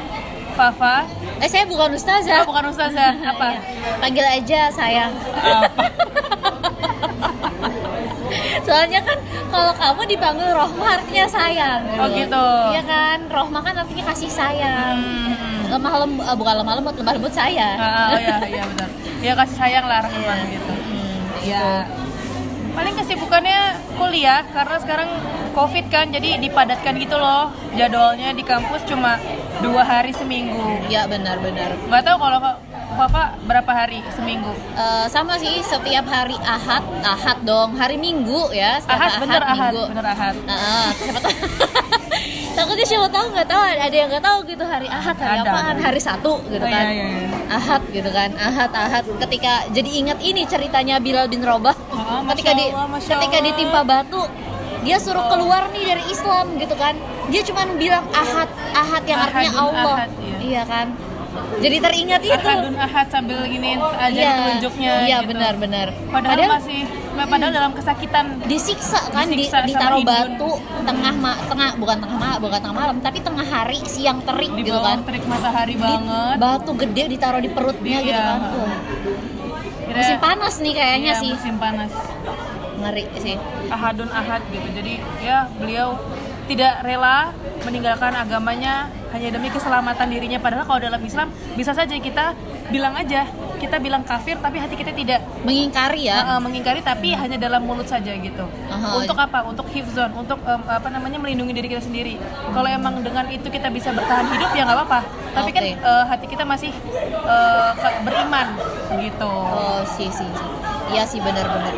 Fafa. 0.57 1.05
Eh 1.37 1.49
saya 1.53 1.69
bukan 1.69 1.93
ustazah. 1.93 2.41
Oh, 2.43 2.49
bukan 2.49 2.73
ustazah. 2.73 3.13
Apa? 3.37 3.49
Iya. 3.53 3.61
Panggil 4.01 4.25
aja. 4.25 4.73
Apa? 4.73 5.05
Soalnya 8.67 9.05
kan 9.05 9.19
kalau 9.53 9.73
kamu 9.77 10.17
dipanggil 10.17 10.49
Rohma 10.57 10.97
artinya 10.97 11.29
sayang. 11.29 11.85
Oh, 12.01 12.09
gitu. 12.09 12.47
Iya 12.73 12.83
kan, 12.89 13.19
Rohma 13.29 13.61
kan 13.61 13.85
artinya 13.85 14.05
kasih 14.11 14.33
sayang. 14.33 14.97
Hmm. 14.99 15.56
Lemah 15.69 15.93
lembut, 15.99 16.23
eh, 16.23 16.35
bukan 16.35 16.55
lemah 16.57 16.75
lembut, 16.75 16.95
lemah 16.97 17.13
lembut 17.15 17.33
saya. 17.33 17.69
Ah, 17.75 18.09
oh 18.09 18.19
iya, 18.19 18.37
iya 18.47 18.63
benar. 18.65 18.89
Ya 19.19 19.33
kasih 19.35 19.57
sayang 19.57 19.85
lah 19.85 20.01
Rahman 20.01 20.23
Iya. 20.39 20.53
gitu. 20.53 20.73
Hmm, 20.73 21.17
Ya. 21.43 21.67
Paling 22.73 22.93
kesibukannya 22.95 23.61
kuliah 23.95 24.45
karena 24.47 24.77
sekarang 24.77 25.09
covid 25.51 25.89
kan 25.89 26.07
jadi 26.07 26.37
dipadatkan 26.37 26.93
gitu 26.95 27.17
loh 27.17 27.49
jadwalnya 27.73 28.31
di 28.31 28.43
kampus 28.43 28.85
cuma 28.85 29.17
dua 29.59 29.81
hari 29.81 30.13
seminggu. 30.13 30.85
Ya 30.87 31.05
benar-benar. 31.05 31.73
Gak 31.83 32.03
tahu 32.03 32.19
kalau 32.19 32.39
Fafa 32.93 33.23
berapa 33.43 33.73
hari 33.75 34.05
seminggu? 34.11 34.53
Eh, 34.73 35.07
sama 35.07 35.37
sih 35.37 35.61
setiap 35.61 36.05
hari 36.07 36.37
Ahad, 36.39 36.85
Ahad 37.03 37.39
dong, 37.43 37.73
hari 37.75 37.97
Minggu 37.97 38.49
ya. 38.51 38.77
Setiap 38.79 38.97
Ahad, 38.99 39.13
bener 39.21 39.43
Ahad, 39.43 39.57
Minggu. 39.67 39.83
bener 39.91 40.07
Ahad. 40.07 40.35
Siapa 40.95 41.19
tahu. 41.19 41.35
Takutnya 42.67 42.83
siapa 42.85 43.07
tahu 43.09 43.27
nggak 43.31 43.47
tahu 43.47 43.63
ada 43.63 43.95
yang 43.95 44.09
nggak 44.11 44.25
tahu 44.25 44.39
gitu 44.45 44.65
hari 44.67 44.87
Ahad 44.91 45.15
hari 45.17 45.39
Ada, 45.39 45.47
apaan 45.47 45.67
ada. 45.71 45.83
hari 45.87 46.01
Satu 46.03 46.33
gitu 46.45 46.59
Oh, 46.59 46.67
kan. 46.67 46.83
iya, 46.83 46.91
iya, 46.91 47.07
iya. 47.07 47.29
Ahad 47.49 47.83
gitu 47.89 48.11
kan. 48.11 48.31
Ahad 48.35 48.71
Ahad 48.75 49.05
ketika 49.23 49.53
jadi 49.71 49.91
ingat 49.97 50.19
ini 50.19 50.43
ceritanya 50.45 50.99
Bilal 50.99 51.31
bin 51.31 51.47
Robah 51.47 51.79
Oh, 51.95 52.27
ketika 52.35 52.51
di 52.53 52.67
Allah, 52.69 52.99
ketika 52.99 53.39
ditimpa 53.41 53.81
batu 53.81 54.19
dia 54.83 54.99
suruh 54.99 55.27
keluar 55.27 55.71
nih 55.71 55.85
dari 55.89 56.05
Islam 56.09 56.59
gitu 56.59 56.75
kan. 56.75 56.99
Dia 57.27 57.43
cuma 57.43 57.63
bilang 57.73 58.03
Ahad 58.11 58.51
Ahad 58.73 59.03
yang 59.05 59.21
artinya 59.21 59.51
Ahadun 59.53 59.63
Allah. 59.79 59.97
Ahad, 59.97 60.11
iya. 60.19 60.37
Iya 60.43 60.63
kan. 60.67 60.87
Jadi 61.57 61.77
teringat 61.79 62.23
itu. 62.25 62.35
Ahadun 62.35 62.75
ahad 62.77 63.07
sambil 63.07 63.39
gini 63.45 63.79
aja 63.79 64.11
Iya, 64.11 64.31
telunjuknya 64.35 64.93
iya 65.05 65.17
gitu. 65.23 65.29
benar-benar. 65.31 65.87
Padahal, 66.09 66.49
masih 66.51 66.83
padahal 67.19 67.53
dalam 67.55 67.73
kesakitan 67.73 68.27
disiksa 68.45 69.01
kan 69.09 69.25
di, 69.25 69.39
Disiksa 69.39 69.59
sama 69.59 69.69
ditaruh 69.69 69.99
hidun. 69.99 70.11
batu 70.11 70.51
tengah 70.83 71.15
ma- 71.15 71.41
tengah 71.43 71.71
bukan 71.75 71.97
tengah 71.97 72.19
ma- 72.19 72.37
bukan 72.39 72.59
tengah 72.59 72.77
malam 72.77 72.97
tapi 72.99 73.19
tengah 73.19 73.43
hari 73.43 73.81
siang 73.83 74.21
terik 74.21 74.53
di 74.53 74.63
gitu 74.63 74.77
kan 74.79 75.01
terik 75.03 75.25
matahari 75.25 75.73
Di- 75.73 75.81
banget. 75.81 76.37
batu 76.37 76.73
gede 76.75 77.05
ditaruh 77.09 77.39
di 77.39 77.49
perutnya 77.49 77.99
gitu 78.01 78.13
Iya. 78.13 78.29
kan 78.29 78.41
Wah, 78.43 78.79
Kira- 79.87 79.97
musim 79.97 80.19
panas 80.19 80.55
nih 80.59 80.75
kayaknya 80.75 81.11
iya, 81.11 81.15
sih 81.17 81.31
musim 81.33 81.57
panas. 81.57 81.93
ngeri 82.77 83.05
sih 83.17 83.37
ahadun 83.67 84.11
ahad 84.11 84.45
gitu 84.47 84.69
jadi 84.71 84.95
ya 85.19 85.49
beliau 85.51 85.97
tidak 86.45 86.85
rela 86.85 87.33
meninggalkan 87.63 88.13
agamanya 88.15 88.87
hanya 89.11 89.29
demi 89.31 89.49
keselamatan 89.49 90.07
dirinya 90.07 90.37
padahal 90.37 90.63
kalau 90.63 90.81
dalam 90.83 91.01
Islam 91.01 91.27
bisa 91.57 91.73
saja 91.73 91.97
kita 91.97 92.37
bilang 92.69 92.93
aja 92.93 93.25
kita 93.57 93.77
bilang 93.81 94.05
kafir 94.05 94.37
tapi 94.39 94.61
hati 94.61 94.77
kita 94.77 94.93
tidak 94.93 95.21
mengingkari 95.43 96.09
ya? 96.09 96.37
Uh, 96.37 96.41
mengingkari 96.41 96.81
tapi 96.85 97.13
hanya 97.17 97.41
dalam 97.41 97.65
mulut 97.65 97.89
saja 97.89 98.13
gitu. 98.15 98.45
Aha. 98.71 98.97
untuk 99.01 99.17
apa? 99.19 99.43
Untuk 99.45 99.67
hifzon 99.73 100.13
untuk 100.15 100.39
um, 100.45 100.63
apa 100.69 100.89
namanya 100.93 101.19
melindungi 101.19 101.53
diri 101.57 101.69
kita 101.73 101.83
sendiri. 101.83 102.21
Kalau 102.53 102.69
emang 102.69 103.01
dengan 103.03 103.27
itu 103.33 103.49
kita 103.49 103.69
bisa 103.73 103.91
bertahan 103.91 104.29
hidup 104.31 104.51
ya 104.53 104.63
nggak 104.69 104.79
apa-apa. 104.79 105.01
Tapi 105.37 105.51
kan 105.53 105.63
Oke. 105.65 105.73
uh, 105.83 106.05
hati 106.07 106.27
kita 106.29 106.45
masih 106.45 106.73
uh, 107.25 107.73
beriman 108.05 108.55
gitu. 109.01 109.33
Oh 109.33 109.81
sih 109.97 110.09
sih 110.13 110.29
sih 110.29 110.51
iya 110.87 111.03
sih 111.03 111.19
benar-benar 111.19 111.75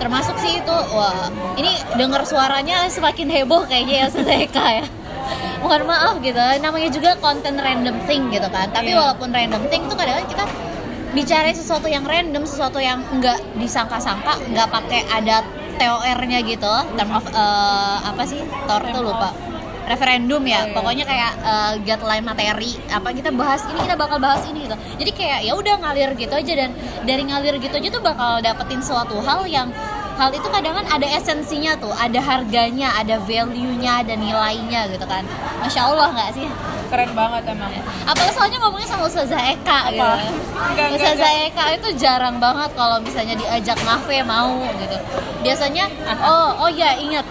termasuk 0.00 0.36
sih 0.40 0.60
itu 0.60 0.76
wah 0.92 1.28
ini 1.56 1.72
dengar 1.96 2.24
suaranya 2.24 2.88
semakin 2.88 3.28
heboh 3.28 3.64
kayaknya 3.68 4.04
ya 4.04 4.08
Sezeka 4.08 4.64
ya. 4.80 4.84
Mohon 5.62 5.82
maaf 5.92 6.14
gitu. 6.24 6.40
Namanya 6.40 6.88
juga 6.88 7.10
konten 7.20 7.60
random 7.60 8.00
thing 8.08 8.32
gitu 8.32 8.48
kan. 8.48 8.72
Tapi 8.72 8.96
Iya. 8.96 8.98
walaupun 8.98 9.28
random 9.28 9.62
thing 9.68 9.84
itu 9.84 9.92
kadang-kadang 9.92 10.28
kita 10.32 10.44
bicara 11.10 11.50
sesuatu 11.50 11.86
yang 11.86 12.06
random 12.06 12.46
sesuatu 12.46 12.78
yang 12.78 13.02
nggak 13.18 13.58
disangka-sangka 13.58 14.38
nggak 14.50 14.68
pakai 14.70 15.02
ada 15.10 15.42
TOR-nya 15.76 16.44
gitu 16.44 16.72
term 16.94 17.10
of 17.10 17.24
eh, 17.26 17.96
apa 18.04 18.22
sih? 18.24 18.40
TOR 18.66 18.82
tuh 18.90 19.04
lupa. 19.04 19.30
referendum 19.90 20.38
ya 20.46 20.70
Iya. 20.70 20.70
pokoknya 20.70 21.02
kayak 21.02 21.32
eh, 21.42 21.72
guideline 21.82 22.22
materi 22.22 22.78
apa 22.94 23.10
kita 23.10 23.34
bahas 23.34 23.66
ini 23.66 23.82
kita 23.82 23.98
bakal 23.98 24.22
bahas 24.22 24.46
ini 24.46 24.70
gitu. 24.70 24.76
Jadi 25.02 25.10
kayak 25.10 25.38
ya 25.42 25.52
udah 25.58 25.74
ngalir 25.82 26.14
gitu 26.14 26.30
aja 26.30 26.52
dan 26.54 26.70
dari 27.02 27.26
ngalir 27.26 27.58
gitu 27.58 27.74
aja 27.74 27.88
tuh 27.90 27.98
bakal 27.98 28.38
dapetin 28.38 28.78
suatu 28.78 29.18
hal 29.18 29.50
yang 29.50 29.74
hal 30.20 30.36
itu 30.36 30.48
kadang 30.52 30.76
kan 30.76 30.84
ada 30.92 31.06
esensinya 31.16 31.72
tuh 31.80 31.96
ada 31.96 32.20
harganya 32.20 32.92
ada 32.92 33.16
value-nya 33.24 34.04
ada 34.04 34.12
nilainya 34.12 34.92
gitu 34.92 35.08
kan. 35.08 35.24
Masya 35.64 35.80
allah 35.88 36.12
nggak 36.12 36.36
sih? 36.36 36.44
Keren 36.92 37.16
banget 37.16 37.48
emang. 37.48 37.72
Apalagi 38.04 38.36
soalnya 38.36 38.58
ngomongnya 38.60 38.88
sama 38.92 39.08
Ustazah 39.08 39.40
Eka 39.56 39.96
gitu. 39.96 40.04
Apa? 40.04 40.20
Enggak, 40.20 40.86
enggak, 40.92 41.00
Ustazah 41.00 41.32
Eka 41.48 41.64
itu 41.80 41.88
jarang 41.96 42.36
banget 42.36 42.68
kalau 42.76 43.00
misalnya 43.00 43.32
diajak 43.40 43.80
ngafe 43.80 44.20
mau 44.28 44.60
gitu. 44.76 44.96
Biasanya 45.40 45.88
oh 46.20 46.68
oh 46.68 46.68
ya 46.68 47.00
inget 47.00 47.24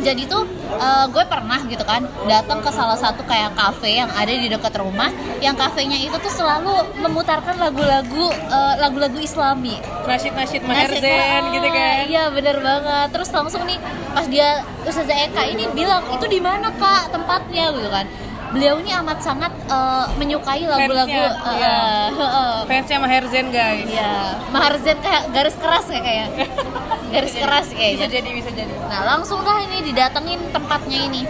jadi 0.00 0.22
tuh 0.24 0.44
eh, 0.70 1.06
gue 1.08 1.24
pernah 1.26 1.60
gitu 1.64 1.82
kan 1.82 2.02
datang 2.24 2.58
ke 2.60 2.70
salah 2.70 2.94
satu 2.94 3.22
kayak 3.24 3.52
kafe 3.52 3.98
yang 3.98 4.10
ada 4.12 4.30
di 4.30 4.46
dekat 4.46 4.74
rumah 4.76 5.10
yang 5.38 5.54
kafenya 5.54 5.98
itu 5.98 6.14
tuh 6.18 6.30
selalu 6.30 6.70
memutarkan 6.98 7.58
lagu-lagu 7.58 8.30
eh, 8.30 8.74
lagu-lagu 8.78 9.18
Islami. 9.18 9.76
Nasyid 10.08 10.32
nasyid 10.32 10.62
Nasib- 10.64 10.98
Maherzen 10.98 11.42
ah, 11.44 11.50
gitu 11.52 11.68
kan? 11.68 11.94
Iya 12.08 12.24
bener 12.32 12.56
banget. 12.58 13.08
Terus 13.12 13.28
langsung 13.28 13.62
nih 13.64 13.78
pas 14.12 14.26
dia 14.26 14.48
Ustazah 14.82 15.18
Eka 15.28 15.42
ini 15.46 15.68
bilang 15.72 16.02
itu 16.08 16.24
di 16.26 16.40
mana 16.40 16.72
kak 16.72 17.12
tempatnya? 17.12 17.70
Gitu 17.72 17.90
kan. 17.90 18.06
Beliau 18.48 18.80
ini 18.80 18.88
amat 18.96 19.20
sangat 19.20 19.52
eh, 19.68 20.06
menyukai 20.16 20.64
lagu-lagu 20.64 21.12
Fansnya, 21.12 21.52
eh, 21.52 21.56
iya. 21.60 21.76
eh, 22.08 22.22
eh, 22.24 22.56
fansnya 22.64 22.98
Maherzen 22.98 23.46
guys. 23.52 23.84
Iya, 23.84 24.14
Maharzen 24.48 24.96
kayak 25.04 25.22
garis 25.36 25.56
keras 25.60 25.86
ya 25.92 26.00
kayak 26.00 26.26
garis 27.08 27.34
keras 27.34 27.66
bisa 27.72 27.76
kayaknya. 27.76 28.06
jadi 28.08 28.28
bisa 28.32 28.50
jadi 28.52 28.72
Nah 28.88 29.00
langsung 29.16 29.40
dah 29.42 29.58
ini 29.64 29.84
didatengin 29.92 30.40
tempatnya 30.52 30.98
ini. 31.08 31.22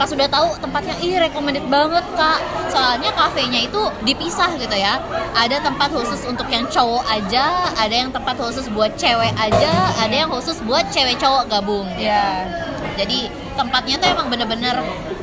Pas 0.00 0.08
sudah 0.08 0.24
tahu 0.24 0.56
tempatnya, 0.58 0.96
ih 1.04 1.20
recommended 1.20 1.62
banget 1.68 2.02
kak. 2.16 2.40
Soalnya 2.72 3.12
kafenya 3.12 3.60
itu 3.68 3.82
dipisah 4.02 4.56
gitu 4.56 4.72
ya. 4.72 4.98
Ada 5.36 5.60
tempat 5.62 5.92
khusus 5.92 6.24
untuk 6.24 6.48
yang 6.48 6.64
cowok 6.72 7.04
aja, 7.06 7.70
ada 7.76 7.92
yang 7.92 8.10
tempat 8.10 8.34
khusus 8.40 8.66
buat 8.72 8.96
cewek 8.96 9.30
aja, 9.36 9.72
ada 10.00 10.14
yang 10.14 10.32
khusus 10.32 10.58
buat 10.64 10.88
cewek 10.88 11.20
cowok 11.20 11.52
gabung. 11.52 11.86
ya 12.00 12.48
Jadi 12.96 13.28
tempatnya 13.54 14.00
tuh 14.00 14.08
emang 14.16 14.26
bener-bener 14.32 14.80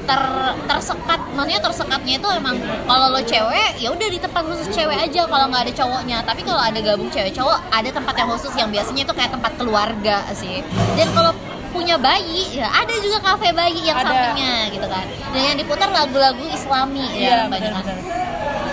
ter 0.10 0.22
tersekat. 0.66 1.20
Maksudnya 1.38 1.62
tersekatnya 1.62 2.14
itu 2.18 2.28
emang 2.34 2.56
kalau 2.90 3.14
lo 3.14 3.22
cewek 3.22 3.78
ya 3.78 3.94
udah 3.94 4.08
di 4.10 4.18
tempat 4.18 4.42
khusus 4.50 4.68
cewek 4.74 4.98
aja 4.98 5.22
kalau 5.30 5.46
nggak 5.54 5.70
ada 5.70 5.74
cowoknya. 5.78 6.18
Tapi 6.26 6.42
kalau 6.42 6.62
ada 6.62 6.80
gabung 6.82 7.10
cewek 7.14 7.32
cowok 7.38 7.58
ada 7.70 7.90
tempat 7.94 8.14
yang 8.18 8.30
khusus 8.34 8.54
yang 8.58 8.70
biasanya 8.74 9.02
itu 9.06 9.14
kayak 9.14 9.32
tempat 9.38 9.52
keluarga 9.62 10.26
sih. 10.34 10.66
Dan 10.98 11.08
kalau 11.14 11.32
punya 11.70 12.02
bayi 12.02 12.50
ya 12.58 12.66
ada 12.66 12.94
juga 12.98 13.22
kafe 13.22 13.54
bayi 13.54 13.86
yang 13.86 14.02
Ada. 14.02 14.10
sampingnya 14.10 14.54
gitu 14.74 14.88
kan. 14.90 15.06
Dan 15.30 15.42
yang 15.54 15.58
diputar 15.62 15.90
lagu-lagu 15.94 16.42
Islami 16.50 17.06
ya 17.14 17.46
kebanyakan. 17.46 17.86
benar. 17.86 18.28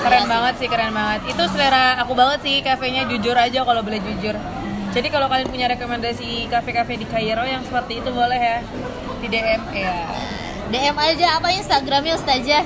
Keren 0.06 0.22
sih. 0.22 0.30
banget 0.30 0.54
sih, 0.56 0.68
keren 0.70 0.92
banget. 0.94 1.20
Itu 1.34 1.42
selera 1.52 1.98
aku 2.00 2.12
banget 2.16 2.38
sih 2.46 2.56
kafenya 2.64 3.04
jujur 3.04 3.36
aja 3.36 3.60
kalau 3.66 3.84
boleh 3.84 4.00
jujur. 4.00 4.32
Jadi 4.96 5.12
kalau 5.12 5.28
kalian 5.28 5.52
punya 5.52 5.68
rekomendasi 5.68 6.48
kafe-kafe 6.48 6.96
di 6.96 7.04
Kairo 7.04 7.44
yang 7.44 7.60
seperti 7.60 8.00
itu 8.00 8.08
boleh 8.08 8.40
ya 8.40 8.58
di 9.20 9.28
DM 9.28 9.60
ya. 9.76 9.92
DM 10.70 10.96
aja 10.98 11.38
apa 11.38 11.48
Instagramnya 11.54 12.18
Ustazah? 12.18 12.64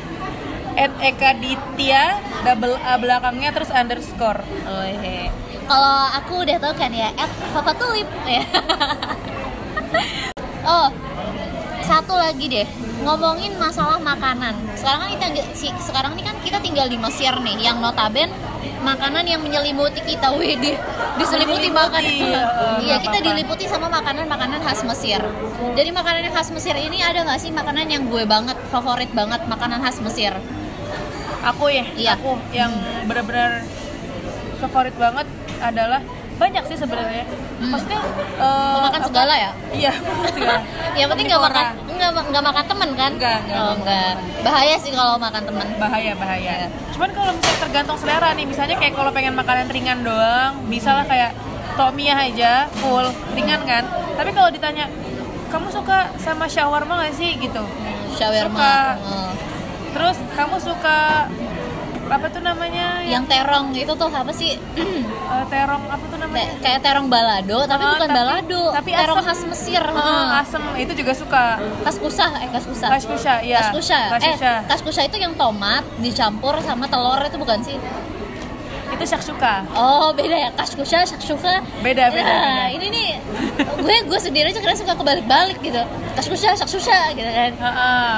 At 0.78 0.92
Eka 1.02 1.36
Ditya 1.36 2.16
double 2.46 2.78
A 2.80 2.96
belakangnya 2.96 3.50
terus 3.52 3.68
underscore. 3.68 4.40
Oh 4.64 4.86
iya. 4.86 5.28
Kalau 5.70 5.96
aku 6.18 6.42
udah 6.42 6.56
tahu 6.58 6.74
kan 6.74 6.90
ya, 6.90 7.14
at 7.14 7.30
Papa 7.54 7.70
Tulip 7.78 8.08
ya. 8.26 8.42
oh, 10.70 10.90
satu 11.90 12.14
lagi 12.14 12.46
deh, 12.46 12.66
ngomongin 13.02 13.58
masalah 13.58 13.98
makanan. 13.98 14.54
Sekarang 14.78 15.02
kan 15.02 15.10
kita 15.10 15.26
si- 15.58 15.74
sekarang 15.82 16.14
ini 16.14 16.22
kan 16.22 16.38
kita 16.38 16.62
tinggal 16.62 16.86
di 16.86 16.94
Mesir 16.94 17.34
nih, 17.42 17.58
yang 17.58 17.82
notaben 17.82 18.30
makanan 18.86 19.26
yang 19.26 19.42
menyelimuti 19.42 19.98
kita, 20.06 20.30
di, 20.62 20.70
diselimuti 21.18 21.66
makanan. 21.74 22.06
Ya, 22.06 22.22
iya, 22.22 22.42
nggak 22.78 23.00
kita 23.10 23.18
diliputi 23.26 23.66
sama 23.66 23.90
makanan-makanan 23.90 24.62
khas 24.62 24.86
Mesir. 24.86 25.18
Dari 25.74 25.90
makanan 25.90 26.30
khas 26.30 26.54
Mesir 26.54 26.78
ini 26.78 27.02
ada 27.02 27.26
nggak 27.26 27.42
sih 27.42 27.50
makanan 27.50 27.90
yang 27.90 28.06
gue 28.06 28.22
banget 28.22 28.54
favorit 28.70 29.10
banget 29.10 29.42
makanan 29.50 29.82
khas 29.82 29.98
Mesir? 29.98 30.30
Aku 31.42 31.72
ya, 31.72 31.82
Iya. 31.98 32.14
aku 32.20 32.38
yang 32.54 32.70
benar-benar 33.10 33.64
favorit 34.62 34.94
banget 34.94 35.26
adalah 35.58 36.04
banyak 36.40 36.64
sih 36.64 36.76
sebenarnya. 36.76 37.24
Hmm. 37.60 37.70
Maksudnya 37.70 38.00
Mau 38.40 38.80
makan 38.82 39.02
segala 39.04 39.34
ya? 39.36 39.50
Iya, 39.70 39.92
segala. 40.26 40.64
yang 40.98 41.08
penting 41.12 41.26
nggak 41.28 41.44
makan 41.44 41.64
nggak 41.90 42.10
nggak 42.32 42.40
makan 42.42 42.64
temen 42.64 42.90
kan 42.96 43.12
Nggak, 43.12 43.38
nggak. 43.44 43.60
oh, 43.60 43.74
nggak 43.76 44.12
bahaya 44.40 44.74
sih 44.80 44.88
kalau 44.88 45.20
makan 45.20 45.42
temen 45.44 45.66
bahaya 45.76 46.12
bahaya 46.16 46.52
Iya. 46.64 46.68
cuman 46.96 47.10
kalau 47.12 47.30
misalnya 47.30 47.58
tergantung 47.60 47.96
selera 48.00 48.32
nih 48.32 48.46
misalnya 48.48 48.76
kayak 48.80 48.94
kalau 48.96 49.12
pengen 49.12 49.36
makanan 49.36 49.68
ringan 49.68 50.00
doang 50.00 50.64
bisa 50.66 50.96
lah 50.96 51.04
kayak 51.04 51.36
tomia 51.76 52.16
aja 52.16 52.72
full 52.80 53.04
ringan 53.36 53.60
kan 53.62 53.84
tapi 54.16 54.32
kalau 54.32 54.48
ditanya 54.48 54.88
kamu 55.52 55.68
suka 55.68 56.08
sama 56.16 56.48
shawarma 56.48 57.04
gak 57.04 57.14
sih 57.14 57.36
gitu 57.36 57.62
shawarma 58.16 58.48
Suka. 58.48 58.76
Oh. 59.04 59.30
terus 59.92 60.16
kamu 60.32 60.56
suka 60.56 61.28
apa 62.10 62.26
tuh 62.28 62.42
namanya? 62.42 62.86
Yang 63.02 63.24
terong 63.26 63.66
itu 63.72 63.92
tuh 63.92 64.10
apa 64.10 64.32
sih? 64.32 64.58
Eh, 65.30 65.46
terong 65.46 65.86
apa 65.86 66.04
tuh 66.04 66.18
namanya? 66.18 66.42
Te- 66.42 66.58
kayak 66.60 66.80
terong 66.82 67.06
balado 67.06 67.62
tapi 67.62 67.80
Ah, 67.80 67.90
bukan 67.94 68.02
tapi- 68.04 68.18
balado. 68.18 68.62
tapi 68.74 68.90
terong 68.92 69.14
asem. 69.16 69.28
khas 69.30 69.40
Mesir. 69.46 69.78
Ah, 69.78 69.94
heeh. 69.94 70.26
asem. 70.42 70.62
Itu 70.76 70.92
juga 70.92 71.12
suka. 71.14 71.44
Kaskusa 71.80 72.26
eh 72.36 72.50
kaskusa. 72.50 72.86
Kaskusha 72.90 73.34
ya 73.40 73.58
kaskusa. 73.62 73.98
Eh 74.00 74.10
kaskusha 74.10 74.52
kaskusa 74.66 75.00
itu 75.04 75.16
yang 75.16 75.32
tomat 75.34 75.86
dicampur 75.96 76.58
sama 76.60 76.84
telur 76.84 77.22
itu 77.22 77.38
bukan 77.38 77.62
sih? 77.62 77.78
Itu 78.90 79.04
shakshuka. 79.06 79.70
Oh 79.70 80.10
beda 80.10 80.34
ya. 80.36 80.50
Kaskusa 80.50 81.06
shakshuka. 81.06 81.62
Beda 81.78 82.10
beda, 82.10 82.26
Ya, 82.26 82.66
beda. 82.66 82.74
ini 82.74 82.86
nih 82.90 83.10
gue 83.80 83.96
gue 84.04 84.18
sendiri 84.20 84.50
aja 84.50 84.58
kadang 84.58 84.74
suka 84.76 84.92
kebalik-balik 84.92 85.62
gitu. 85.62 85.78
Kaskusa 86.12 86.58
shakshusa 86.58 87.14
gitu 87.14 87.30
kan. 87.30 87.52
Heeh. 87.54 88.14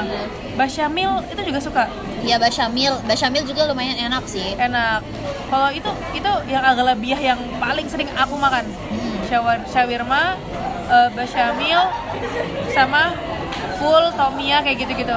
Bashamil 0.53 1.13
itu 1.29 1.41
juga 1.45 1.61
suka 1.61 1.83
ya 2.23 2.37
basyamil 2.39 2.95
basyamil 3.05 3.43
juga 3.45 3.69
lumayan 3.69 3.99
enak 3.99 4.25
sih. 4.27 4.55
Enak. 4.57 5.03
Kalau 5.51 5.69
itu 5.75 5.91
itu 6.17 6.33
yang 6.49 6.65
agak 6.65 6.97
lebih 6.97 7.19
yang 7.19 7.39
paling 7.59 7.87
sering 7.91 8.09
aku 8.15 8.35
makan. 8.39 8.65
Hmm. 8.65 9.19
Shawar, 9.29 9.59
shawarma 9.69 10.39
eh, 10.89 11.09
bashamil 11.13 11.81
sama 12.73 13.13
full 13.77 14.05
tomia 14.15 14.63
kayak 14.63 14.87
gitu-gitu. 14.87 15.17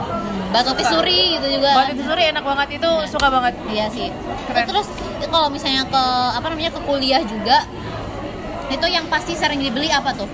Batok 0.52 0.80
suri 0.88 1.36
gitu 1.36 1.60
juga 1.60 1.76
buat 1.76 1.92
itu 1.92 2.04
suri 2.04 2.24
enak 2.32 2.44
banget. 2.44 2.68
Itu 2.82 2.90
suka 3.12 3.28
banget. 3.30 3.54
Iya 3.70 3.86
sih. 3.92 4.08
Keren. 4.50 4.66
Terus 4.68 4.88
kalau 5.30 5.48
misalnya 5.52 5.84
ke 5.88 6.04
apa 6.36 6.46
namanya 6.48 6.72
ke 6.74 6.82
kuliah 6.84 7.22
juga 7.24 7.66
itu 8.66 8.86
yang 8.90 9.06
pasti 9.14 9.38
sering 9.38 9.62
dibeli 9.62 9.94
apa 9.94 10.10
tuh? 10.18 10.26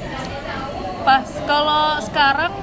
pas 1.01 1.25
kalau 1.49 1.97
sekarang 2.01 2.53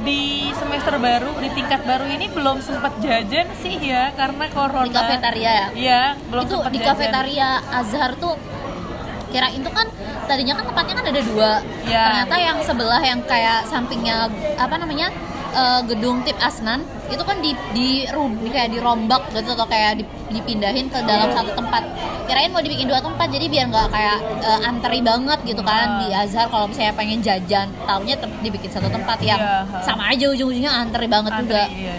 di 0.00 0.48
semester 0.56 0.96
baru 0.96 1.36
di 1.38 1.48
tingkat 1.52 1.84
baru 1.84 2.08
ini 2.08 2.26
belum 2.32 2.58
sempat 2.60 2.96
jajan 2.98 3.46
sih 3.60 3.76
ya 3.78 4.10
karena 4.16 4.48
corona 4.48 4.88
Di 4.88 4.92
kafetaria 4.92 5.50
ya. 5.50 5.66
iya 5.76 6.02
belum 6.28 6.44
itu 6.44 6.54
sempat 6.56 6.72
di 6.72 6.78
jajan. 6.80 6.88
kafetaria 6.96 7.50
Azhar 7.68 8.10
tuh 8.16 8.34
kirain 9.30 9.60
tuh 9.62 9.70
kan 9.70 9.86
tadinya 10.26 10.54
kan 10.58 10.64
tempatnya 10.66 10.94
kan 10.98 11.06
ada 11.06 11.22
dua. 11.22 11.52
Iya. 11.86 12.02
Ternyata 12.06 12.34
yang 12.38 12.58
sebelah 12.62 13.02
yang 13.02 13.20
kayak 13.26 13.62
sampingnya 13.66 14.26
apa 14.58 14.74
namanya? 14.74 15.10
Eh, 15.52 15.80
gedung 15.84 16.20
tip 16.20 16.36
Asnan 16.38 16.80
itu 17.06 17.20
kan 17.20 17.38
di 17.38 17.52
di, 17.70 17.88
ru- 18.06 18.36
di 18.36 18.48
kayak 18.48 18.70
dirombak 18.70 19.30
gitu 19.30 19.50
atau 19.50 19.64
kayak 19.64 19.98
dip- 19.98 20.14
dipindahin 20.30 20.86
ke 20.86 20.98
dalam 21.02 21.26
Iya. 21.26 21.36
satu 21.36 21.50
tempat. 21.54 21.82
Kirain 22.24 22.48
mau 22.48 22.58
dibikin 22.58 22.86
dua 22.86 22.98
tempat 22.98 23.26
jadi 23.26 23.46
biar 23.46 23.64
nggak 23.68 23.88
kayak 23.88 24.16
eh, 24.40 24.60
anteri 24.64 25.00
banget 25.00 25.38
gitu 25.42 25.62
kan 25.62 25.86
Ah. 25.88 25.98
di 25.98 26.06
Azhar 26.12 26.46
kalau 26.46 26.66
misalnya 26.66 26.94
pengen 26.94 27.18
jajan, 27.20 27.66
taunya 27.80 28.14
dibikin 28.40 28.68
satu 28.68 28.86
tempat 28.86 29.18
yang 29.20 29.36
Iya, 29.36 29.66
sama 29.80 30.08
aja 30.08 30.24
ujung-ujungnya 30.28 30.70
anteri 30.72 31.06
banget 31.06 31.32
Antri, 31.32 31.44
juga. 31.44 31.62
iya. 31.68 31.96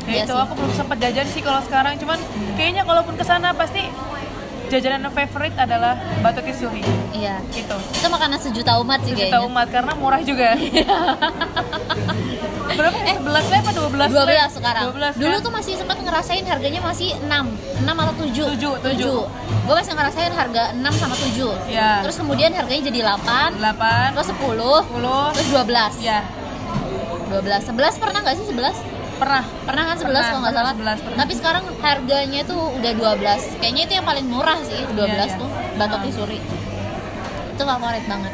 Ya 0.00 0.12
Iya 0.12 0.22
itu 0.24 0.32
sih. 0.32 0.42
aku 0.42 0.52
belum 0.56 0.72
sempat 0.72 0.96
jajan 0.98 1.26
sih 1.28 1.40
kalau 1.40 1.60
sekarang 1.60 1.94
cuman 1.94 2.18
kayaknya 2.56 2.82
kalaupun 2.82 3.14
ke 3.14 3.22
sana 3.22 3.52
pasti 3.52 3.84
jajanan 4.70 5.10
favorite 5.10 5.56
adalah 5.56 5.92
batu 6.20 6.40
kisuri 6.40 6.80
Iya. 7.10 7.42
gitu 7.50 7.74
Itu 7.92 8.06
makanan 8.06 8.38
sejuta 8.38 8.78
umat 8.78 9.02
sih 9.02 9.12
sejuta 9.12 9.26
kayaknya. 9.36 9.44
umat 9.44 9.66
karena 9.68 9.92
murah 9.94 10.22
juga 10.22 10.54
berapa 12.70 12.96
eh 13.02 13.16
11 13.18 13.26
leh 13.50 13.58
apa 13.60 13.70
12 13.74 14.08
12 14.08 14.30
leh? 14.30 14.48
sekarang. 14.48 14.84
12 14.94 15.18
Dulu 15.18 15.34
kan? 15.34 15.42
tuh 15.42 15.52
masih 15.52 15.72
sempat 15.74 15.98
ngerasain 15.98 16.44
harganya 16.44 16.80
masih 16.80 17.08
6, 17.18 17.28
6 17.82 17.92
atau 17.92 18.14
7. 18.16 18.30
Tujuh, 18.48 18.74
tujuh. 18.80 19.18
Gue 19.60 19.74
masih 19.74 19.92
ngerasain 19.92 20.32
harga 20.32 20.62
6 20.72 20.94
sama 20.94 21.14
7. 21.14 21.50
Ya. 21.68 22.00
Terus 22.00 22.16
kemudian 22.16 22.50
harganya 22.50 22.82
jadi 22.86 23.00
8, 23.04 23.58
8 23.58 24.14
terus 24.14 24.28
10, 24.30 24.86
10 24.86 25.34
terus 25.34 25.48
12. 25.50 25.92
ya 26.00 26.20
12. 27.28 27.68
11 27.68 28.00
pernah 28.00 28.18
nggak 28.22 28.34
sih 28.34 28.46
11? 28.48 28.74
Pernah 29.20 29.44
Pernah 29.68 29.84
kan 29.84 29.96
11 30.00 30.02
Pernah, 30.02 30.22
kalau 30.24 30.40
nggak 30.40 30.54
salah. 30.56 30.72
11, 30.74 31.04
pernah. 31.04 31.18
Tapi 31.20 31.32
sekarang 31.36 31.64
harganya 31.84 32.40
tuh 32.48 32.62
udah 32.80 32.92
12. 32.96 33.60
Kayaknya 33.60 33.82
itu 33.84 33.92
yang 34.00 34.06
paling 34.08 34.26
murah 34.26 34.58
sih, 34.64 34.80
12 34.80 34.96
Iya, 34.96 35.14
iya. 35.28 35.36
tuh. 35.36 35.50
Batok. 35.76 36.00
Tisuri. 36.08 36.38
Itu 37.52 37.62
favorit 37.62 38.04
banget. 38.08 38.32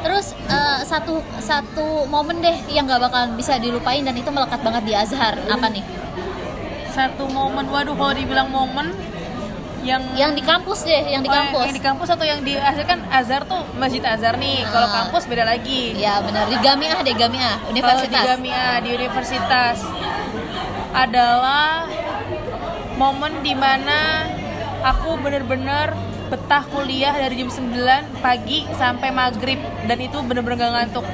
Terus 0.00 0.26
eh, 0.36 0.78
satu 0.84 1.24
satu 1.40 2.04
momen 2.04 2.44
deh 2.44 2.56
yang 2.68 2.84
nggak 2.84 3.00
bakalan 3.00 3.32
bisa 3.34 3.56
dilupain 3.56 4.04
dan 4.04 4.12
itu 4.12 4.28
melekat 4.28 4.60
banget 4.60 4.82
di 4.84 4.92
Azhar. 4.92 5.40
Apa 5.48 5.66
nih? 5.72 5.84
satu 6.90 7.24
momen 7.30 7.70
waduh 7.70 7.94
kalau 7.94 8.12
dibilang 8.12 8.50
momen 8.50 8.90
yang 9.82 10.02
Yang 10.12 10.32
di 10.34 10.42
kampus 10.42 10.78
deh, 10.82 11.02
yang 11.06 11.20
di 11.20 11.28
Oh, 11.28 11.34
kampus. 11.34 11.64
yang 11.64 11.74
di 11.74 11.82
kampus 11.82 12.08
atau 12.08 12.22
yang 12.22 12.40
di 12.40 12.54
Azhar 12.54 12.84
kan 12.84 13.00
Azhar 13.08 13.42
tuh 13.44 13.60
masjid 13.74 14.02
Azhar 14.02 14.36
nih 14.36 14.64
kalau 14.66 14.86
Ah. 14.86 14.94
kampus 15.00 15.24
beda 15.24 15.44
lagi 15.44 15.96
Ya 15.96 16.20
benar 16.20 16.46
di 16.46 16.56
Gamiah 16.58 17.00
deh 17.00 17.14
Gamiah 17.14 17.56
Kalau 17.56 17.66
di 17.66 17.70
Universitas. 17.74 18.24
Gamia 18.26 18.64
di 18.78 18.88
universitas 18.90 19.76
adalah 20.92 21.86
momen 22.94 23.40
di 23.40 23.54
mana 23.54 24.26
aku 24.82 25.16
bener-bener 25.16 25.94
betah 26.26 26.62
kuliah 26.64 27.10
dari 27.12 27.34
jam 27.36 27.50
9 27.50 27.74
pagi 28.20 28.62
sampai 28.72 29.10
maghrib 29.10 29.58
dan 29.82 29.98
itu 29.98 30.14
bener-bener 30.20 30.56
gak 30.56 30.72
ngantuk 30.72 31.06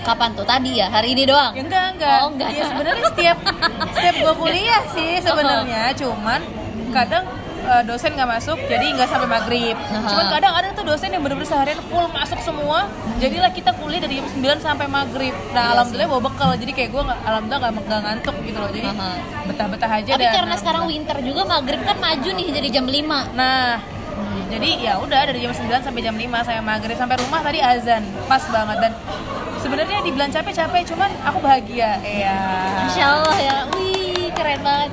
Kapan 0.00 0.32
tuh? 0.32 0.42
Tadi 0.42 0.72
ya? 0.74 0.88
Hari 0.88 1.12
ini 1.12 1.22
doang? 1.22 1.52
ya 1.52 1.62
enggak 1.62 1.86
enggak, 1.94 2.18
Oh, 2.18 2.28
enggak. 2.32 2.48
ya 2.50 2.64
sebenarnya 2.66 3.04
setiap 3.06 3.38
setiap 3.92 4.14
gua 4.18 4.34
kuliah 4.34 4.82
sih 4.88 5.20
sebenarnya 5.26 5.82
cuman 5.94 6.40
kadang 6.90 7.24
eh, 7.68 7.82
dosen 7.84 8.10
nggak 8.16 8.30
masuk 8.40 8.58
jadi 8.64 8.86
nggak 8.96 9.08
sampai 9.08 9.28
maghrib. 9.28 9.76
Aha. 9.76 10.08
cuman 10.08 10.26
kadang 10.32 10.52
ada 10.56 10.68
tuh 10.72 10.84
dosen 10.88 11.12
yang 11.12 11.20
bener-bener 11.20 11.48
seharian 11.48 11.80
full 11.92 12.08
masuk 12.10 12.40
semua. 12.40 12.88
Jadilah 13.20 13.52
kita 13.52 13.76
kuliah 13.76 14.00
dari 14.00 14.18
jam 14.18 14.26
9 14.26 14.64
sampai 14.64 14.86
maghrib. 14.88 15.34
Nah 15.52 15.62
Iya 15.68 15.72
alhamdulillah 15.76 16.08
bawa 16.08 16.22
bekal. 16.32 16.50
Jadi 16.56 16.72
kayak 16.72 16.90
gue 16.94 17.02
nggak 17.04 17.20
alhamdulillah 17.28 17.60
nggak 17.60 17.72
nggak 17.84 18.00
ngantuk 18.08 18.36
gitu 18.46 18.58
loh. 18.58 18.70
Jadi 18.72 18.88
Aha. 18.88 19.10
betah-betah 19.46 19.90
aja 19.90 20.10
Tapi 20.16 20.24
dan 20.24 20.32
karena 20.34 20.54
sekarang 20.56 20.84
winter 20.88 21.16
juga 21.20 21.42
maghrib 21.44 21.80
kan 21.84 21.96
maju 22.00 22.28
nih 22.32 22.46
jadi 22.52 22.68
jam 22.80 22.86
5 22.88 23.36
nah 23.38 23.80
jadi 24.48 24.70
ya 24.80 24.92
udah 24.98 25.20
dari 25.28 25.44
jam 25.44 25.52
9 25.52 25.68
sampai 25.84 26.00
jam 26.00 26.16
5 26.16 26.24
sampai 26.46 26.64
maghrib. 26.64 26.96
Sampai 26.96 27.16
rumah 27.20 27.40
tadi 27.44 27.60
azan. 27.60 28.02
Pas 28.24 28.42
banget. 28.48 28.76
Dan 28.80 28.92
sebenarnya 29.60 29.98
dibilang 30.02 30.30
capek-capek 30.32 30.82
cuman 30.88 31.10
aku 31.22 31.38
bahagia. 31.44 32.00
Ya 32.02 32.38
Insya 32.88 33.04
Allah 33.20 33.38
ya. 33.38 33.56
Wih 33.76 34.32
keren 34.32 34.60
banget. 34.64 34.90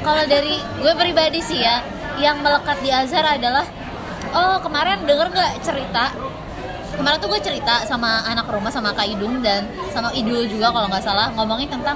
Kalau 0.00 0.24
dari 0.24 0.56
gue 0.56 0.92
pribadi 0.96 1.40
sih 1.44 1.60
ya 1.60 1.84
Yang 2.18 2.36
melekat 2.42 2.78
di 2.82 2.90
Azhar 2.90 3.24
adalah 3.24 3.66
Oh 4.34 4.60
kemarin 4.60 5.08
denger 5.08 5.32
gak 5.32 5.64
cerita? 5.64 6.12
Kemarin 6.92 7.16
tuh 7.22 7.30
gue 7.30 7.40
cerita 7.40 7.86
sama 7.86 8.26
anak 8.26 8.50
rumah 8.50 8.74
sama 8.74 8.90
Kak 8.90 9.06
Idung 9.06 9.38
dan 9.38 9.70
sama 9.94 10.10
Idul 10.10 10.50
juga 10.50 10.74
kalau 10.74 10.90
nggak 10.90 11.04
salah 11.04 11.30
ngomongin 11.30 11.70
tentang 11.70 11.94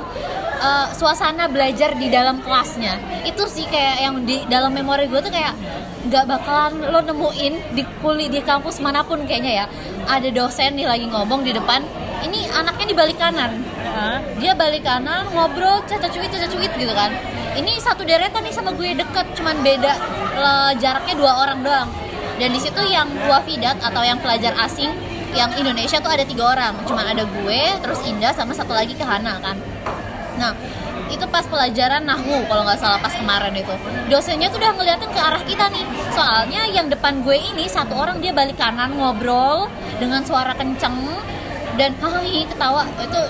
eh, 0.62 0.86
suasana 0.94 1.50
belajar 1.50 1.98
di 1.98 2.06
dalam 2.06 2.38
kelasnya. 2.38 3.02
Itu 3.26 3.50
sih 3.50 3.66
kayak 3.66 3.96
yang 3.98 4.22
di 4.22 4.46
dalam 4.46 4.70
memori 4.70 5.10
gue 5.10 5.18
tuh 5.18 5.32
kayak 5.34 5.58
nggak 6.06 6.24
bakalan 6.30 6.86
lo 6.86 7.02
nemuin 7.02 7.74
di 7.74 7.82
kuli 7.98 8.30
di 8.30 8.46
kampus 8.46 8.78
mana 8.78 9.02
pun 9.02 9.26
kayaknya 9.26 9.64
ya. 9.64 9.66
Ada 10.06 10.30
dosen 10.30 10.78
nih 10.78 10.86
lagi 10.86 11.10
ngomong 11.10 11.42
di 11.42 11.50
depan 11.50 11.82
ini 12.22 12.46
anaknya 12.54 12.86
di 12.86 12.94
balik 12.94 13.18
kanan. 13.18 13.58
Dia 14.38 14.54
balik 14.54 14.86
kanan 14.86 15.26
ngobrol 15.34 15.82
caca 15.84 16.06
cuit 16.06 16.30
caca 16.30 16.46
cuit 16.46 16.70
gitu 16.78 16.94
kan 16.94 17.10
ini 17.56 17.76
satu 17.80 18.02
deretan 18.06 18.44
nih 18.44 18.54
sama 18.54 18.72
gue 18.72 18.96
deket 18.96 19.26
cuman 19.36 19.56
beda 19.60 19.92
eh, 20.36 20.72
jaraknya 20.80 21.14
dua 21.16 21.32
orang 21.44 21.60
doang. 21.60 21.90
Dan 22.40 22.48
di 22.50 22.60
situ 22.60 22.80
yang 22.88 23.06
wafidat 23.28 23.78
atau 23.84 24.02
yang 24.02 24.18
pelajar 24.18 24.56
asing 24.66 24.90
yang 25.32 25.52
Indonesia 25.56 26.00
tuh 26.00 26.12
ada 26.12 26.24
tiga 26.24 26.52
orang. 26.52 26.74
Cuma 26.88 27.04
ada 27.04 27.24
gue 27.24 27.62
terus 27.80 28.00
Indah 28.04 28.32
sama 28.32 28.56
satu 28.56 28.72
lagi 28.72 28.96
ke 28.96 29.04
Hana 29.04 29.38
kan. 29.40 29.56
Nah 30.40 30.52
itu 31.12 31.28
pas 31.28 31.44
pelajaran 31.44 32.08
Nahwu 32.08 32.48
kalau 32.48 32.64
nggak 32.64 32.80
salah 32.80 32.96
pas 33.00 33.12
kemarin 33.12 33.52
itu. 33.52 33.74
Dosennya 34.08 34.48
tuh 34.48 34.58
udah 34.64 34.72
ngeliatin 34.72 35.10
ke 35.12 35.20
arah 35.20 35.42
kita 35.44 35.68
nih. 35.68 35.84
Soalnya 36.16 36.64
yang 36.72 36.88
depan 36.88 37.20
gue 37.20 37.36
ini 37.36 37.68
satu 37.68 37.92
orang 37.96 38.18
dia 38.24 38.32
balik 38.32 38.56
kanan 38.56 38.96
ngobrol 38.96 39.68
dengan 40.00 40.24
suara 40.24 40.56
kenceng. 40.56 40.96
Dan 41.76 41.96
hai 42.00 42.44
ketawa. 42.48 42.84
Itu 43.00 43.20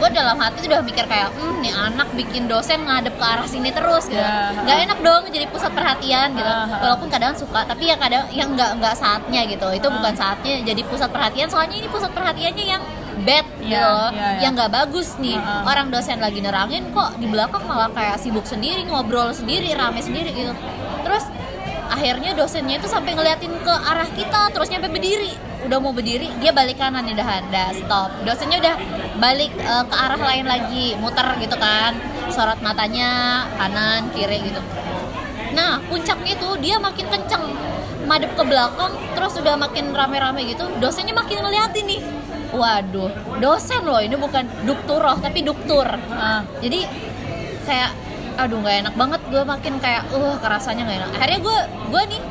gue 0.00 0.08
dalam 0.10 0.36
hati 0.36 0.56
tuh 0.58 0.68
udah 0.68 0.80
mikir 0.80 1.04
kayak 1.04 1.28
hmm 1.30 1.60
nih 1.60 1.72
anak 1.72 2.08
bikin 2.12 2.48
dosen 2.48 2.80
ngadep 2.80 3.12
ke 3.12 3.26
arah 3.26 3.44
sini 3.44 3.68
terus 3.68 4.08
gitu 4.08 4.16
Ya. 4.16 4.48
nggak 4.56 4.78
enak 4.86 4.98
dong 5.00 5.22
jadi 5.28 5.44
pusat 5.46 5.70
perhatian 5.70 6.32
gitu 6.32 6.48
Ah, 6.48 6.64
ah. 6.64 6.78
walaupun 6.80 7.08
kadang 7.08 7.36
suka 7.36 7.60
tapi 7.62 7.84
ya 7.84 7.96
kadang 7.96 8.24
yang 8.30 8.48
nggak 8.50 8.80
nggak 8.80 8.94
saatnya 8.94 9.44
gitu 9.44 9.68
itu 9.70 9.84
Ah. 9.84 9.92
bukan 9.92 10.14
saatnya 10.14 10.54
jadi 10.64 10.82
pusat 10.82 11.10
perhatian 11.10 11.46
soalnya 11.46 11.76
ini 11.76 11.86
pusat 11.86 12.08
perhatiannya 12.10 12.64
yang 12.66 12.82
bad 13.20 13.44
gitu 13.60 13.68
Iya, 13.68 13.84
loh 13.84 14.08
iya, 14.08 14.24
iya. 14.24 14.40
yang 14.40 14.52
nggak 14.56 14.72
bagus 14.72 15.08
nih 15.16 15.36
Ah, 15.36 15.60
ah. 15.60 15.62
orang 15.68 15.92
dosen 15.92 16.16
lagi 16.16 16.40
nerangin 16.40 16.88
kok 16.90 17.10
di 17.14 17.26
belakang 17.26 17.60
malah 17.62 17.92
kayak 17.92 18.16
sibuk 18.16 18.44
sendiri 18.44 18.80
ngobrol 18.82 19.28
sendiri 19.30 19.68
rame 19.74 20.00
sendiri 20.00 20.32
gitu 20.32 20.56
terus 21.04 21.28
akhirnya 21.86 22.32
dosennya 22.32 22.78
itu 22.78 22.88
sampai 22.88 23.12
ngeliatin 23.12 23.52
ke 23.52 23.74
arah 23.84 24.08
kita 24.10 24.48
terus 24.48 24.70
nyampe 24.70 24.88
berdiri 24.88 25.36
udah 25.66 25.78
mau 25.80 25.92
berdiri 25.92 26.32
dia 26.40 26.50
balik 26.50 26.80
kanan 26.80 27.04
nih 27.04 27.16
dah 27.16 27.44
dah 27.52 27.68
stop. 27.76 28.10
Dosennya 28.24 28.58
udah 28.60 28.74
balik 29.20 29.52
eh, 29.56 29.84
ke 29.84 29.94
arah 29.96 30.20
lain 30.20 30.46
lagi 30.48 30.96
muter 30.96 31.26
gitu 31.40 31.56
kan. 31.60 31.96
Sorot 32.32 32.58
matanya 32.64 33.44
kanan 33.58 34.08
kiri 34.14 34.40
gitu. 34.44 34.60
Nah 35.52 35.82
puncaknya 35.90 36.38
itu 36.38 36.48
dia 36.62 36.76
makin 36.78 37.06
kenceng 37.10 37.44
madep 38.08 38.32
ke 38.34 38.42
belakang 38.42 38.90
terus 39.14 39.38
udah 39.38 39.54
makin 39.54 39.94
rame-rame 39.94 40.42
gitu 40.50 40.66
dosennya 40.82 41.14
makin 41.14 41.44
ngeliatin 41.44 41.86
nih. 41.86 42.02
Waduh 42.50 43.38
dosen 43.38 43.86
loh 43.86 44.02
ini 44.02 44.18
bukan 44.18 44.46
dukturoh 44.66 45.18
tapi 45.22 45.46
duktur. 45.46 45.86
Ah. 46.10 46.42
jadi 46.58 46.86
kayak 47.62 47.92
aduh 48.40 48.58
nggak 48.58 48.76
enak 48.88 48.94
banget 48.96 49.20
gue 49.28 49.42
makin 49.44 49.74
kayak 49.78 50.08
uh 50.16 50.34
kerasanya 50.40 50.82
nggak 50.88 50.98
enak. 51.04 51.10
Akhirnya 51.18 51.40
gue 51.44 51.58
gue 51.92 52.02
nih 52.16 52.22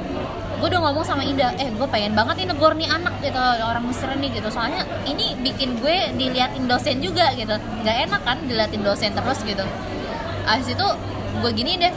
gue 0.59 0.67
udah 0.67 0.81
ngomong 0.83 1.05
sama 1.07 1.23
Ida 1.23 1.55
eh 1.55 1.71
gue 1.71 1.87
pengen 1.87 2.11
banget 2.11 2.43
nih 2.43 2.47
negor 2.51 2.75
nih 2.75 2.91
anak 2.91 3.15
gitu 3.23 3.39
orang 3.63 3.83
Mesir 3.87 4.11
nih 4.11 4.29
gitu. 4.35 4.51
Soalnya 4.51 4.83
ini 5.07 5.31
bikin 5.39 5.79
gue 5.79 6.11
diliatin 6.15 6.67
dosen 6.67 6.99
juga 6.99 7.31
gitu. 7.33 7.55
Nggak 7.55 7.95
enak 8.11 8.21
kan 8.27 8.37
diliatin 8.43 8.83
dosen 8.83 9.15
terus 9.15 9.39
gitu. 9.47 9.63
Abis 10.43 10.67
itu 10.67 10.87
gue 11.39 11.51
gini 11.55 11.79
deh 11.79 11.93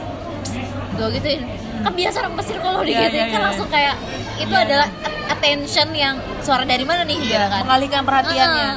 gue 0.95 1.07
gituin. 1.19 1.41
Kan 1.83 1.91
biasa 1.91 2.15
orang 2.23 2.35
Mesir 2.39 2.57
kalau 2.63 2.79
Iya, 2.81 2.87
digituin 2.87 3.19
iya, 3.19 3.25
kan 3.27 3.39
iya. 3.39 3.47
langsung 3.51 3.67
kayak 3.67 3.95
itu 4.39 4.53
Iya, 4.55 4.63
adalah 4.63 4.89
attention 5.27 5.87
yang 5.91 6.15
suara 6.39 6.63
dari 6.63 6.85
mana 6.87 7.03
nih 7.03 7.17
gitu 7.19 7.35
Iya, 7.35 7.51
kan. 7.51 7.67
mengalihkan 7.67 8.01
perhatiannya. 8.07 8.67
Ah, 8.71 8.75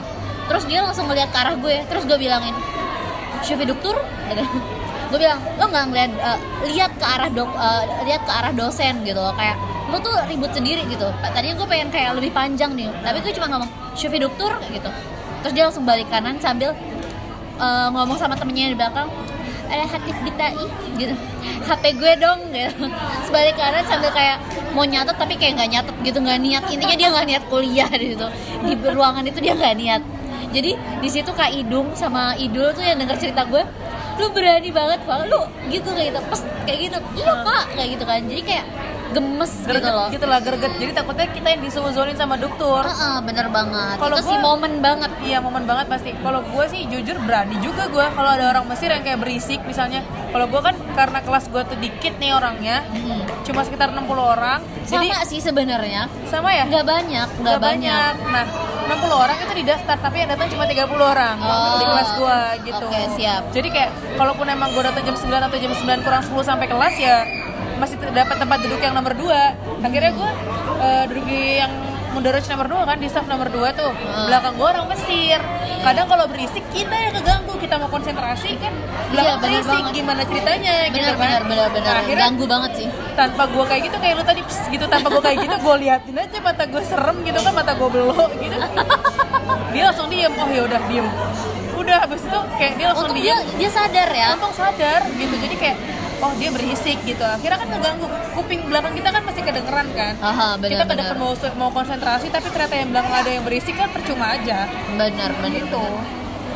terus 0.51 0.65
dia 0.67 0.83
langsung 0.83 1.07
ngeliat 1.07 1.31
ke 1.31 1.39
arah 1.39 1.55
gue 1.55 1.77
terus 1.87 2.03
gue 2.03 2.19
bilangin 2.19 2.55
Syafi 3.47 3.63
dokter 3.63 3.95
gitu. 4.35 4.43
Gue 5.07 5.19
bilang 5.23 5.41
lo 5.59 5.65
nggak 5.71 5.85
ngeliat 5.93 6.13
eh, 6.19 6.39
lihat 6.75 6.93
ke 6.99 7.07
arah 7.07 7.31
dok 7.31 7.51
eh, 7.55 7.83
lihat 8.07 8.23
ke 8.27 8.33
arah 8.33 8.53
dosen 8.53 8.95
gitu 9.07 9.19
loh. 9.19 9.35
Kayak 9.35 9.57
lo 9.91 9.97
tuh 10.03 10.15
ribut 10.27 10.51
sendiri 10.51 10.83
gitu. 10.91 11.07
Tadinya 11.23 11.55
gue 11.55 11.69
pengen 11.69 11.89
kayak 11.95 12.19
lebih 12.19 12.31
panjang 12.35 12.75
nih 12.75 12.91
tapi 13.03 13.23
gue 13.23 13.33
cuma 13.35 13.47
ngomong 13.51 13.71
Syafi 13.95 14.19
dokter 14.19 14.53
gitu. 14.71 14.91
Terus 15.45 15.53
dia 15.55 15.65
langsung 15.71 15.85
balik 15.87 16.09
kanan 16.11 16.37
sambil 16.43 16.75
eh, 17.59 17.89
ngomong 17.95 18.19
sama 18.19 18.35
temennya 18.35 18.75
di 18.75 18.79
belakang 18.79 19.09
ada 19.67 19.83
hatif 19.83 20.15
bitai 20.23 20.67
gitu. 20.99 21.15
HP 21.71 21.99
gue 21.99 22.13
dong 22.19 22.41
gitu. 22.51 22.87
Sebalik 23.31 23.55
kanan 23.59 23.83
sambil 23.87 24.11
kayak 24.15 24.39
mau 24.75 24.87
nyatet 24.87 25.17
tapi 25.19 25.35
kayak 25.39 25.59
nggak 25.59 25.71
nyatet 25.71 25.97
gitu 26.03 26.19
nggak 26.23 26.39
niat. 26.43 26.63
Intinya 26.71 26.97
dia 26.99 27.09
nggak 27.15 27.27
niat 27.27 27.43
kuliah 27.51 27.91
di 27.91 28.07
situ. 28.15 28.27
Di 28.63 28.75
ruangan 28.91 29.25
itu 29.27 29.39
dia 29.43 29.55
nggak 29.55 29.75
niat. 29.79 30.03
Jadi 30.55 30.73
di 31.03 31.09
situ 31.11 31.31
kak 31.35 31.53
Idung 31.53 31.93
sama 31.99 32.33
Idul 32.39 32.71
tuh 32.73 32.81
yang 32.81 32.97
denger 32.97 33.19
cerita 33.19 33.45
gue 33.45 33.61
lu 34.17 34.27
berani 34.33 34.71
banget 34.73 35.01
pak. 35.05 35.29
Lu 35.29 35.41
gitu 35.69 35.89
kayak 35.93 36.15
gitu 36.15 36.21
pes 36.31 36.41
kayak 36.65 36.79
gitu. 36.89 36.99
Iya 37.21 37.33
kak 37.45 37.65
kayak 37.77 37.89
gitu 37.97 38.05
kan. 38.05 38.21
Jadi 38.25 38.43
kayak 38.43 38.67
gemes 39.17 39.53
gitu 39.57 39.73
Greget 39.73 39.91
loh 39.91 40.09
gitu 40.09 40.27
lah, 40.27 40.39
greget. 40.39 40.73
Jadi 40.77 40.93
takutnya 40.93 41.27
kita 41.27 41.49
yang 41.49 41.63
disuzonin 41.63 42.15
sama 42.15 42.37
dokter. 42.37 42.85
Heeh, 42.85 43.17
bener 43.23 43.49
banget 43.49 43.97
Kalau 43.97 44.17
sih 44.19 44.37
momen 44.39 44.79
banget 44.79 45.09
Iya 45.19 45.41
momen 45.41 45.65
banget 45.65 45.89
pasti. 45.89 46.13
Kalau 46.15 46.45
gue 46.45 46.65
sih 46.69 46.85
jujur 46.87 47.17
berani 47.21 47.57
juga 47.59 47.89
gue 47.89 48.07
kalau 48.07 48.31
ada 48.31 48.53
orang 48.53 48.65
Mesir 48.67 48.89
yang 48.89 49.01
kayak 49.01 49.19
berisik 49.19 49.65
misalnya. 49.65 50.05
Kalau 50.29 50.47
gue 50.47 50.61
kan 50.61 50.77
karena 50.93 51.19
kelas 51.19 51.49
gue 51.49 51.63
tuh 51.65 51.79
dikit 51.79 52.15
nih 52.17 52.31
orangnya, 52.31 52.85
Hmm. 52.87 53.25
cuma 53.43 53.65
sekitar 53.65 53.89
60 53.91 54.21
orang. 54.29 54.61
sama 54.85 55.03
Jadi 55.03 55.09
sih 55.27 55.41
sebenarnya 55.41 56.07
sama 56.27 56.53
ya? 56.53 56.63
nggak 56.63 56.85
banyak 56.85 57.27
nggak 57.33 57.43
Nggak 57.43 57.59
banyak. 57.59 58.13
Nah, 58.29 58.47
60 58.87 59.17
orang 59.17 59.37
itu 59.41 59.55
didaftar, 59.57 59.97
tapi 59.99 60.17
yang 60.21 60.31
datang 60.31 60.47
cuma 60.47 60.65
30 60.65 60.87
orang 61.03 61.37
Oh, 61.39 61.75
di 61.75 61.85
kelas 61.85 62.11
gua 62.15 62.39
gitu. 62.61 62.87
oke, 62.87 63.03
siap. 63.17 63.43
Jadi 63.51 63.69
kayak 63.69 63.91
kalaupun 64.15 64.47
emang 64.47 64.71
gua 64.71 64.87
datang 64.87 65.03
jam 65.05 65.17
9 65.17 65.43
atau 65.43 65.57
jam 65.57 65.73
9 65.73 66.01
kurang 66.03 66.23
10 66.23 66.45
sampai 66.45 66.67
kelas 66.69 66.95
ya 66.97 67.17
masih 67.77 67.97
dapat 68.01 68.37
tempat 68.37 68.59
duduk 68.65 68.81
yang 68.81 68.95
nomor 68.97 69.13
2. 69.13 69.85
Akhirnya 69.85 70.11
gua 70.17 70.31
eh, 70.81 71.05
duduk 71.11 71.25
di 71.29 71.41
yang 71.61 71.73
mudaraj 72.17 72.45
nomor 72.49 72.67
2 72.73 72.89
kan 72.89 72.97
di 72.97 73.09
staff 73.09 73.27
nomor 73.29 73.49
2 73.53 73.73
tuh. 73.77 73.93
Hmm. 73.93 74.27
Belakang 74.29 74.55
gua 74.57 74.67
orang 74.77 74.87
Mesir. 74.93 75.41
Kadang 75.85 76.07
kalau 76.09 76.25
berisik 76.27 76.65
kita 76.75 76.97
yang 76.97 77.15
keganggu, 77.15 77.55
kita 77.61 77.75
mau 77.79 77.89
konsentrasi 77.91 78.59
kan 78.59 78.73
belakang 79.11 79.39
bener 79.39 79.63
berisik 79.63 79.81
banget. 79.83 79.95
gimana 79.95 80.23
ceritanya 80.27 80.75
gitu 80.91 80.97
bener 80.99 81.15
kan. 81.15 81.23
bener 81.23 81.43
bener 81.47 81.69
bener 81.71 81.93
Nah, 81.95 82.03
akhirnya 82.03 82.25
ganggu 82.27 82.45
banget 82.47 82.73
sih 82.75 82.89
tanpa 83.15 83.43
gue 83.47 83.65
kayak 83.67 83.83
gitu 83.87 83.97
kayak 84.03 84.15
lu 84.19 84.25
tadi 84.27 84.41
pss, 84.43 84.67
gitu 84.71 84.85
tanpa 84.91 85.07
gue 85.15 85.23
kayak 85.23 85.39
gitu 85.47 85.57
gue 85.63 85.75
liatin 85.87 86.17
aja 86.19 86.39
mata 86.43 86.65
gue 86.67 86.83
serem 86.83 87.17
gitu 87.23 87.39
kan 87.39 87.53
mata 87.55 87.73
gue 87.79 87.89
belok 87.91 88.33
gitu 88.39 88.57
dia 89.73 89.83
langsung 89.91 90.07
diem 90.11 90.33
oh 90.35 90.49
ya 90.51 90.63
udah 90.67 90.81
diem 90.91 91.07
udah 91.77 91.97
habis 92.03 92.23
itu 92.25 92.39
kayak 92.59 92.73
dia 92.81 92.87
langsung 92.91 93.11
untung 93.13 93.23
dia 93.23 93.35
diem 93.39 93.59
dia 93.61 93.71
sadar 93.71 94.09
ya 94.11 94.27
untung 94.35 94.55
sadar 94.55 95.01
gitu 95.15 95.35
jadi 95.39 95.57
kayak 95.59 95.77
oh 96.23 96.33
dia 96.37 96.51
berisik 96.51 96.99
gitu. 97.03 97.23
Akhirnya 97.23 97.59
kan 97.59 97.69
ngeganggu. 97.69 98.07
Kuping 98.33 98.61
belakang 98.69 98.95
kita 98.95 99.09
kan 99.11 99.23
masih 99.25 99.43
kedengeran 99.43 99.87
kan. 99.93 100.13
Aha, 100.19 100.49
bener, 100.57 100.71
kita 100.73 100.85
kedengeran 100.87 101.19
mau 101.19 101.33
mau 101.57 101.71
konsentrasi 101.71 102.27
tapi 102.29 102.47
ternyata 102.49 102.75
yang 102.75 102.91
belakang 102.93 103.15
ada 103.15 103.31
yang 103.31 103.45
berisik 103.45 103.75
kan 103.75 103.89
percuma 103.91 104.33
aja. 104.33 104.69
Bener 104.95 105.31
bener 105.41 105.65
gitu. 105.65 105.85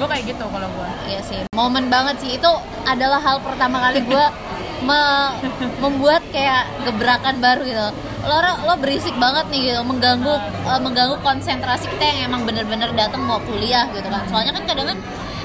gue 0.01 0.09
kayak 0.09 0.33
gitu 0.33 0.45
kalau 0.49 0.65
gue 0.65 0.89
Iya 1.13 1.21
sih, 1.21 1.39
momen 1.53 1.93
banget 1.93 2.17
sih. 2.25 2.41
Itu 2.41 2.49
adalah 2.89 3.21
hal 3.21 3.37
pertama 3.45 3.85
kali 3.85 4.01
gue 4.01 4.25
me- 4.89 5.37
membuat 5.77 6.25
kayak 6.33 6.65
gebrakan 6.89 7.37
baru 7.37 7.63
gitu. 7.69 7.89
Lo, 8.25 8.37
lo 8.65 8.75
berisik 8.81 9.13
banget 9.21 9.53
nih 9.53 9.61
gitu, 9.69 9.81
mengganggu 9.85 10.41
eh, 10.41 10.81
mengganggu 10.81 11.21
konsentrasi 11.21 11.85
kita 11.89 12.01
yang 12.01 12.33
emang 12.33 12.49
bener-bener 12.49 12.89
datang 12.97 13.29
mau 13.29 13.45
kuliah 13.45 13.93
gitu 13.93 14.09
kan. 14.09 14.25
Soalnya 14.33 14.57
kan 14.57 14.65
kadang 14.65 14.87
kan 14.89 14.99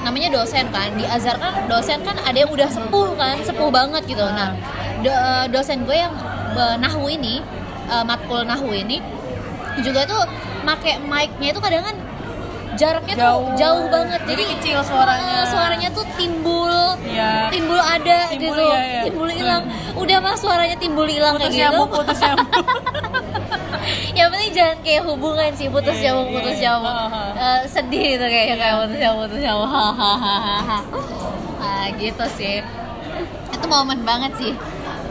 namanya 0.06 0.30
dosen 0.32 0.70
kan 0.70 0.94
di 0.94 1.02
Azhar 1.04 1.34
kan 1.34 1.66
dosen 1.66 1.98
kan 2.00 2.14
ada 2.20 2.38
yang 2.38 2.48
udah 2.48 2.68
sepuh 2.68 3.10
kan 3.12 3.42
sepuh 3.42 3.66
banget 3.68 4.06
gitu 4.06 4.22
nah 4.22 4.54
do- 5.00 5.10
eh, 5.10 5.46
dosen 5.50 5.82
gue 5.82 5.96
yang 5.96 6.14
eh, 6.54 6.76
nahwu 6.78 7.10
ini 7.10 7.42
eh, 7.84 8.04
matkul 8.04 8.40
nahwu 8.40 8.70
ini 8.70 9.02
juga 9.76 10.06
tuh 10.06 10.22
make 10.62 10.96
mic-nya 11.02 11.50
itu 11.50 11.58
kadang 11.58 11.82
kan 11.82 11.96
jaraknya 12.76 13.14
tuh 13.14 13.24
Jauh. 13.24 13.46
jauh 13.56 13.84
banget 13.88 14.20
Jadi 14.22 14.32
jadi 14.36 14.42
kecil 14.52 14.78
suaranya. 14.84 15.34
Ah, 15.34 15.44
suaranya 15.44 15.88
tuh 15.90 16.04
timbul 16.12 16.72
Iya. 17.02 17.48
timbul 17.48 17.80
ada 17.80 18.18
Timbul, 18.28 18.52
gitu 18.52 18.62
iya, 18.62 18.78
iya. 18.78 19.02
timbul 19.02 19.28
hilang 19.28 19.62
udah 19.96 20.18
mah 20.20 20.36
suaranya 20.36 20.76
timbul 20.76 21.08
hilang 21.08 21.34
kayak 21.36 21.50
gitu 21.52 21.82
putus 21.88 22.18
nyambung 22.20 22.52
yang 24.18 24.28
penting 24.28 24.52
jangan 24.52 24.76
kayak 24.80 25.02
hubungan 25.02 25.50
sih 25.52 25.66
putus 25.66 25.96
Iya, 25.96 26.10
nyambung 26.10 26.28
putus 26.32 26.56
nyambung 26.56 26.90
Ha, 26.90 27.06
ha. 27.06 27.24
Eh, 27.32 27.58
sedih 27.66 28.06
itu 28.14 28.26
kayak 28.26 28.46
kayak 28.54 28.74
putus 28.80 28.98
nyambung 28.98 29.22
putus 29.24 29.40
nyambung 29.40 29.70
hahaha 29.70 30.78
ah 31.56 31.86
gitu 31.94 32.24
sih. 32.32 32.60
Itu 33.48 33.66
momen 33.66 34.02
banget 34.02 34.32
sih. 34.36 34.52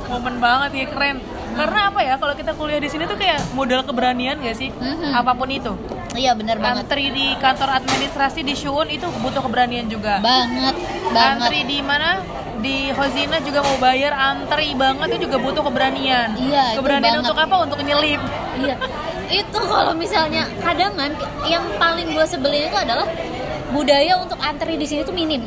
Momen 0.06 0.38
banget 0.38 0.70
ya 0.74 0.86
keren. 0.88 1.18
Karena 1.56 1.88
apa 1.88 2.00
ya 2.00 2.20
kalau 2.20 2.36
kita 2.36 2.52
kuliah 2.52 2.78
di 2.78 2.86
sini 2.86 3.08
tuh 3.08 3.16
kayak 3.16 3.40
modal 3.56 3.80
keberanian 3.82 4.36
gak 4.38 4.54
sih? 4.54 4.70
Mhm. 4.72 5.16
apa 5.16 5.32
pun 5.32 5.48
itu. 5.48 5.72
Iya 6.12 6.36
bener 6.36 6.60
banget. 6.60 6.84
Antri 6.84 7.12
di 7.12 7.32
kantor 7.36 7.80
administrasi 7.80 8.44
di 8.44 8.54
Shuun 8.54 8.88
itu 8.88 9.08
butuh 9.20 9.40
keberanian 9.40 9.88
juga. 9.88 10.20
Banget 10.20 10.76
antri 11.16 11.64
banget. 11.64 11.64
di 11.66 11.78
mana? 11.80 12.10
Di 12.56 12.90
Hozina 12.92 13.38
juga 13.40 13.62
mau 13.62 13.78
bayar 13.78 14.12
antri 14.12 14.76
banget 14.76 15.16
itu 15.16 15.28
juga 15.28 15.38
butuh 15.40 15.64
keberanian. 15.64 16.36
Iya, 16.36 16.76
keberanian 16.76 17.20
banget. 17.20 17.24
untuk 17.24 17.38
apa? 17.38 17.56
Untuk 17.64 17.80
nyelip 17.80 18.20
iya. 18.62 18.76
Itu 19.32 19.60
kalau 19.60 19.94
misalnya 19.98 20.48
kadang 20.62 20.94
kan 20.96 21.12
yang 21.50 21.66
paling 21.82 22.14
gue 22.14 22.26
sebelin 22.28 22.70
itu 22.70 22.78
adalah 22.78 23.08
budaya 23.74 24.22
untuk 24.22 24.38
antri 24.40 24.78
di 24.78 24.86
sini 24.88 25.02
tuh 25.04 25.16
minim. 25.16 25.44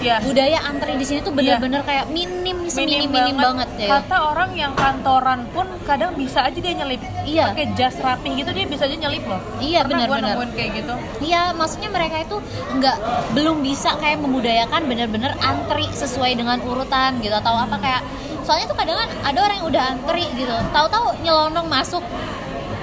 Ya 0.00 0.16
budaya 0.24 0.64
antri 0.64 0.96
di 0.96 1.04
sini 1.04 1.20
tuh 1.20 1.28
bener-bener 1.28 1.84
kayak 1.84 2.08
minim 2.08 2.64
seminim 2.72 3.12
minim 3.12 3.36
banget, 3.36 3.68
ya. 3.76 4.00
Kata 4.00 4.32
orang 4.32 4.56
yang 4.56 4.72
kantoran 4.72 5.44
pun 5.52 5.68
kadang 5.84 6.16
bisa 6.16 6.40
aja 6.40 6.56
dia 6.56 6.72
nyelip. 6.72 7.02
Iya. 7.28 7.52
pakai 7.52 7.66
jas 7.76 8.00
rapih 8.00 8.32
gitu 8.40 8.50
dia 8.56 8.64
bisa 8.64 8.88
aja 8.88 8.96
nyelip 8.96 9.28
loh. 9.28 9.40
Iya, 9.60 9.84
benar-benar. 9.84 10.40
kayak 10.56 10.70
gitu? 10.80 10.94
Iya, 11.20 11.52
maksudnya 11.52 11.92
mereka 11.92 12.16
itu 12.16 12.36
nggak 12.80 12.96
belum 13.36 13.60
bisa 13.60 13.92
kayak 14.00 14.24
membudayakan 14.24 14.88
bener-bener 14.88 15.36
antri 15.44 15.84
sesuai 15.92 16.32
dengan 16.32 16.64
urutan 16.64 17.20
gitu 17.20 17.36
atau 17.36 17.60
apa 17.60 17.76
kayak 17.76 18.02
soalnya 18.46 18.66
tuh 18.70 18.78
kadang 18.78 18.96
kan 18.96 19.10
ada 19.26 19.38
orang 19.40 19.56
yang 19.62 19.68
udah 19.68 19.84
antri 19.96 20.24
gitu, 20.36 20.56
tahu-tahu 20.74 21.16
nyelonong 21.22 21.66
masuk. 21.68 22.04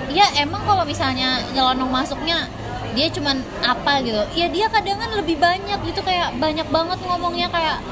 Ya 0.07 0.23
emang 0.39 0.63
kalau 0.63 0.87
misalnya 0.87 1.43
nyelonong 1.51 1.91
masuknya 1.91 2.47
dia 2.95 3.11
cuman 3.13 3.43
apa 3.61 4.01
gitu, 4.01 4.23
ya 4.33 4.49
dia 4.49 4.65
kadang 4.71 4.97
kan 4.97 5.11
lebih 5.13 5.37
banyak 5.37 5.77
gitu. 5.85 6.01
Kayak 6.01 6.33
banyak 6.41 6.65
banget 6.71 6.97
ngomongnya. 7.05 7.51
Kayak 7.51 7.83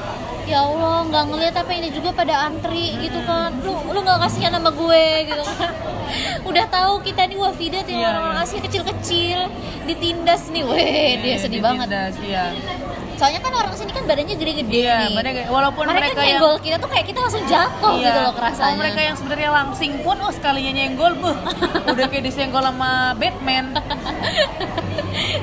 ya 0.46 0.62
Allah 0.62 1.02
nggak 1.04 1.24
ngeliat 1.26 1.54
apa 1.54 1.70
ini 1.72 1.88
juga 1.90 2.10
pada 2.10 2.46
antri 2.46 2.94
gitu 2.96 3.18
kan 3.20 3.50
lu 3.60 3.74
lu 3.84 3.98
nggak 3.98 4.18
kasihan 4.20 4.52
sama 4.52 4.70
gue 4.70 5.02
gitu 5.26 5.42
kan 5.44 5.70
udah 6.48 6.64
tahu 6.66 7.02
kita 7.02 7.26
nih 7.26 7.34
wafidat 7.36 7.84
yang 7.84 7.98
Iya, 7.98 8.08
orang 8.08 8.24
iya. 8.30 8.42
Asia 8.42 8.60
kecil-kecil 8.60 9.38
ditindas 9.84 10.42
nih 10.48 10.62
weh 10.62 11.10
dia 11.18 11.34
sedih 11.36 11.58
banget 11.60 11.86
Ditindas, 11.88 12.14
iya 12.22 12.44
soalnya 13.16 13.40
kan 13.40 13.48
orang 13.50 13.72
sini 13.72 13.90
kan 13.90 14.04
badannya 14.04 14.34
gede-gede 14.34 14.76
Iya, 14.76 14.94
nih 15.02 15.16
badannya. 15.16 15.44
Walaupun 15.48 15.84
mereka, 15.84 15.96
mereka 15.96 16.20
yang- 16.20 16.28
nyenggol 16.36 16.54
kita 16.60 16.76
tuh 16.76 16.90
kayak 16.92 17.06
kita 17.08 17.18
langsung 17.18 17.44
jatuh 17.48 17.94
Iya. 17.96 18.04
gitu 18.04 18.18
loh 18.20 18.32
kerasanya 18.36 18.60
Kalau 18.62 18.76
mereka 18.76 19.00
yang 19.00 19.16
sebenarnya 19.16 19.50
langsing 19.50 19.92
pun, 20.04 20.16
oh 20.20 20.28
sekalinya 20.30 20.72
nyenggol, 20.74 21.12
buh, 21.16 21.36
udah 21.96 22.06
kayak 22.06 22.22
disenggol 22.22 22.60
sama 22.60 22.90
Batman. 23.16 23.72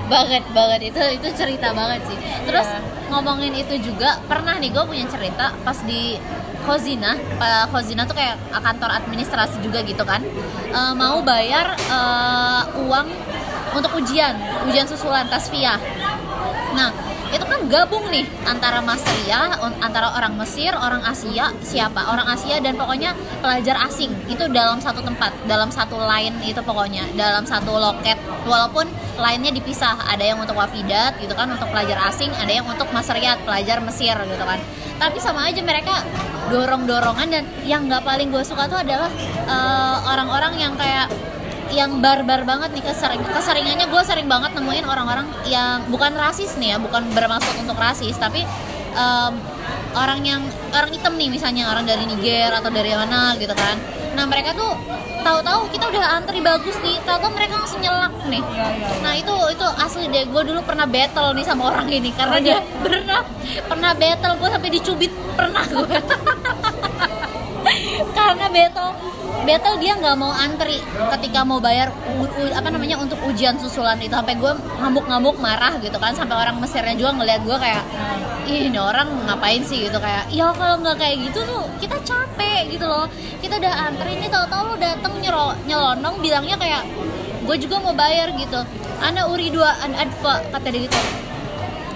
banget 0.05 0.43
banget 0.47 0.79
itu 0.85 1.01
itu 1.13 1.27
cerita 1.33 1.73
banget 1.73 2.01
sih 2.05 2.17
terus 2.45 2.67
Iya. 2.67 2.79
Ngomongin 3.13 3.53
itu 3.53 3.93
juga 3.93 4.17
pernah 4.25 4.57
nih 4.57 4.73
gue 4.73 4.83
punya 4.89 5.05
cerita 5.05 5.53
pas 5.61 5.77
di 5.85 6.17
Khozina. 6.65 7.19
Pak 7.37 7.69
Khozina 7.69 8.07
tuh 8.09 8.15
kayak 8.17 8.39
kantor 8.49 8.89
administrasi 9.03 9.59
juga 9.61 9.83
gitu 9.85 10.01
kan. 10.01 10.23
Eh, 10.73 10.93
mau 10.97 11.21
bayar 11.21 11.77
eh, 11.77 12.61
uang 12.81 13.07
untuk 13.73 13.91
ujian 13.97 14.37
ujian 14.69 14.85
susulan 14.85 15.25
tasfiyah 15.27 15.81
nah 16.73 16.89
itu 17.33 17.45
kan 17.49 17.65
gabung 17.65 18.05
nih 18.13 18.29
antara 18.45 18.79
Masria 18.85 19.57
antara 19.81 20.13
orang 20.13 20.37
Mesir 20.37 20.69
orang 20.77 21.01
Asia 21.01 21.49
siapa? 21.65 22.05
Orang 22.13 22.29
Asia 22.29 22.61
dan 22.61 22.77
pokoknya 22.77 23.17
pelajar 23.41 23.81
asing. 23.89 24.13
Itu 24.29 24.45
dalam 24.53 24.77
satu 24.77 25.01
tempat 25.01 25.33
dalam 25.49 25.73
satu 25.73 25.97
line 25.97 26.37
itu 26.45 26.61
pokoknya 26.61 27.09
dalam 27.17 27.43
satu 27.43 27.73
loket. 27.73 28.21
Walaupun 28.45 28.85
lainnya 29.17 29.49
dipisah 29.49 29.97
ada 30.05 30.21
yang 30.21 30.37
untuk 30.37 30.53
wafidat 30.53 31.17
gitu 31.17 31.33
kan 31.33 31.49
untuk 31.49 31.69
pelajar 31.73 31.97
asing 32.13 32.29
ada 32.37 32.49
yang 32.53 32.65
untuk 32.69 32.85
Masriat 32.93 33.41
pelajar 33.41 33.81
Mesir 33.81 34.13
gitu 34.13 34.43
kan. 34.45 34.61
Tapi 35.01 35.17
sama 35.17 35.49
aja 35.49 35.59
mereka 35.65 36.05
dorong 36.53 36.85
dorongan 36.85 37.27
dan 37.33 37.43
yang 37.65 37.89
nggak 37.89 38.05
paling 38.05 38.29
gue 38.29 38.45
suka 38.45 38.69
tuh 38.69 38.77
adalah 38.77 39.09
eh, 39.49 39.97
orang-orang 40.05 40.53
yang 40.61 40.73
kayak 40.77 41.09
yang 41.73 41.99
barbar 41.99 42.45
banget 42.45 42.69
nih 42.77 42.85
kesering 42.85 43.21
keseringannya 43.25 43.89
gue 43.89 44.01
sering 44.05 44.29
banget 44.29 44.53
nemuin 44.53 44.85
orang-orang 44.85 45.25
yang 45.49 45.81
bukan 45.89 46.13
rasis 46.13 46.53
nih 46.61 46.75
ya 46.75 46.77
bukan 46.77 47.01
bermaksud 47.17 47.57
untuk 47.65 47.75
rasis 47.81 48.13
tapi 48.21 48.45
em, 48.93 49.33
orang 49.93 50.21
yang 50.25 50.41
orang 50.73 50.89
hitam 50.93 51.13
nih 51.17 51.29
misalnya 51.29 51.69
orang 51.69 51.85
dari 51.85 52.05
Niger 52.05 52.49
atau 52.53 52.69
dari 52.73 52.93
mana 52.93 53.37
gitu 53.37 53.53
kan. 53.53 53.77
Nah 54.13 54.25
mereka 54.29 54.53
tuh 54.53 54.73
tahu-tahu 55.25 55.69
kita 55.73 55.89
udah 55.89 56.21
antri 56.21 56.41
bagus 56.43 56.77
nih 56.81 56.97
tahu-tahu 57.05 57.31
mereka 57.33 57.53
langsung 57.61 57.81
nyelak 57.81 58.13
nih. 58.29 58.41
Iya, 58.41 58.49
iya, 58.49 58.67
iya. 58.69 59.01
nah 59.01 59.13
itu 59.17 59.35
itu 59.53 59.65
asli 59.79 60.05
deh 60.09 60.25
gue 60.29 60.41
dulu 60.45 60.59
pernah 60.65 60.85
battle 60.85 61.33
nih 61.37 61.45
sama 61.45 61.73
orang 61.73 61.87
ini 61.89 62.11
karena 62.13 62.31
Oh, 62.33 62.41
dia 62.41 62.59
pernah 62.81 63.21
pernah 63.69 63.91
battle 63.93 64.33
gue 64.41 64.49
sampai 64.49 64.69
dicubit 64.73 65.11
pernah 65.37 65.63
gue 65.69 65.97
karena 68.17 68.45
battle 68.49 68.91
battle 69.43 69.77
dia 69.79 69.93
nggak 69.99 70.15
mau 70.15 70.31
antri 70.31 70.79
ketika 71.17 71.43
mau 71.43 71.59
bayar 71.59 71.91
u- 72.19 72.53
apa 72.55 72.67
namanya 72.71 72.95
untuk 72.99 73.19
ujian 73.27 73.59
susulan 73.59 73.99
itu. 73.99 74.15
Sampai 74.15 74.39
gue 74.39 74.51
ngamuk-ngamuk 74.79 75.37
marah 75.39 75.75
gitu 75.83 75.95
kan. 75.99 76.15
Sampai 76.15 76.39
orang 76.39 76.57
Mesirnya 76.63 76.95
juga 76.95 77.11
ngeliat 77.19 77.41
gue 77.43 77.57
kayak 77.59 77.83
ih 78.47 78.71
ini 78.71 78.79
orang 78.79 79.07
ngapain 79.27 79.61
sih? 79.63 79.87
Gitu 79.87 79.97
kayak 79.99 80.31
ya 80.31 80.51
kalau 80.55 80.79
nggak 80.79 80.95
kayak 80.97 81.15
gitu 81.29 81.39
tuh 81.43 81.61
kita 81.83 81.99
capek 82.01 82.71
gitu 82.71 82.85
loh. 82.87 83.05
Kita 83.43 83.59
udah 83.59 83.73
antri 83.91 84.15
ini 84.17 84.27
tahu-tahu 84.31 84.73
lo 84.73 84.75
dateng 84.79 85.13
nyelonong 85.19 86.15
bilangnya 86.23 86.55
kayak 86.55 86.83
gue 87.43 87.55
juga 87.59 87.83
mau 87.83 87.91
bayar 87.91 88.31
gitu. 88.35 88.59
Ana 89.03 89.27
uri 89.27 89.51
dua 89.51 89.75
an 89.83 89.91
adva 89.99 90.39
kata 90.51 90.67
dia 90.71 90.87
gitu. 90.87 90.99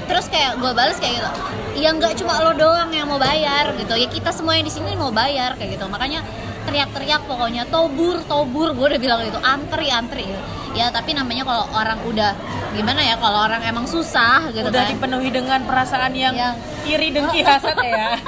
Terus 0.08 0.28
kayak 0.32 0.60
gue 0.60 0.72
balas 0.72 1.00
kayak 1.00 1.20
gitu 1.20 1.32
ya 1.78 1.94
nggak 1.94 2.18
cuma 2.18 2.42
lo 2.42 2.58
doang 2.58 2.90
yang 2.90 3.06
mau 3.06 3.22
bayar 3.22 3.70
gitu. 3.78 3.94
Ya 3.94 4.10
kita 4.10 4.34
semua 4.34 4.58
yang 4.58 4.66
di 4.66 4.74
sini 4.74 4.98
mau 4.98 5.14
bayar 5.14 5.54
kayak 5.62 5.78
gitu. 5.78 5.86
Makanya 5.86 6.26
teriak-teriak 6.68 7.24
pokoknya 7.24 7.64
tobur 7.72 8.20
tobur 8.28 8.76
gue 8.76 8.86
udah 8.92 9.00
bilang 9.00 9.20
gitu 9.24 9.40
antri 9.40 9.88
antri 9.88 10.28
gitu. 10.28 10.44
ya 10.76 10.92
tapi 10.92 11.16
namanya 11.16 11.48
kalau 11.48 11.64
orang 11.72 11.96
udah 12.04 12.36
gimana 12.76 13.00
ya 13.00 13.16
kalau 13.16 13.48
orang 13.48 13.64
emang 13.64 13.88
susah 13.88 14.52
gitu 14.52 14.68
Udah 14.68 14.84
kan 14.84 14.92
dipenuhi 14.92 15.32
dengan 15.32 15.64
perasaan 15.64 16.12
yang, 16.12 16.36
Yang- 16.36 16.60
iri 16.86 17.08
dengki 17.16 17.42
hasad 17.42 17.80
ya. 17.80 18.20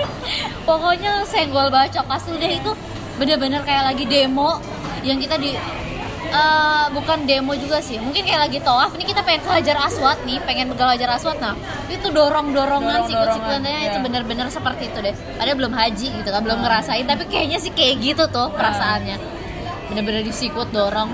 pokoknya 0.68 1.24
senggol 1.24 1.72
bacok 1.72 2.06
asli 2.12 2.36
deh 2.36 2.52
itu 2.60 2.72
bener-bener 3.16 3.64
kayak 3.64 3.88
lagi 3.88 4.04
demo 4.04 4.60
yang 5.02 5.16
kita 5.16 5.40
di 5.40 5.56
eh, 6.28 6.86
bukan 6.92 7.18
demo 7.24 7.52
juga 7.56 7.78
sih. 7.80 7.96
Mungkin 7.98 8.24
kayak 8.24 8.48
lagi 8.48 8.58
toaf 8.60 8.92
ini 8.96 9.04
kita 9.04 9.24
pengen 9.24 9.42
ke 9.44 9.50
Hajar 9.50 9.76
Aswad 9.80 10.18
nih. 10.24 10.38
Pengen 10.44 10.72
ke 10.72 10.84
Hajar 10.84 11.10
Aswad. 11.16 11.38
Nah 11.40 11.54
itu 11.88 12.08
dorong 12.12 12.52
dorongan 12.52 13.04
Dorong-dorongan, 13.04 13.08
sikut-sikutannya 13.08 13.72
iya. 13.72 13.88
itu 13.92 13.98
bener-bener 14.04 14.46
seperti 14.52 14.92
itu 14.92 14.98
deh. 15.00 15.14
Padahal 15.36 15.56
belum 15.56 15.72
haji 15.74 16.08
gitu 16.20 16.28
kan 16.28 16.40
belum 16.44 16.58
ngerasain. 16.64 17.04
Tapi 17.08 17.22
kayaknya 17.28 17.58
sih 17.60 17.72
kayak 17.72 17.94
gitu 18.00 18.24
tuh 18.28 18.48
perasaannya. 18.52 19.16
Bener-bener 19.92 20.22
disikut 20.24 20.68
dorong. 20.70 21.10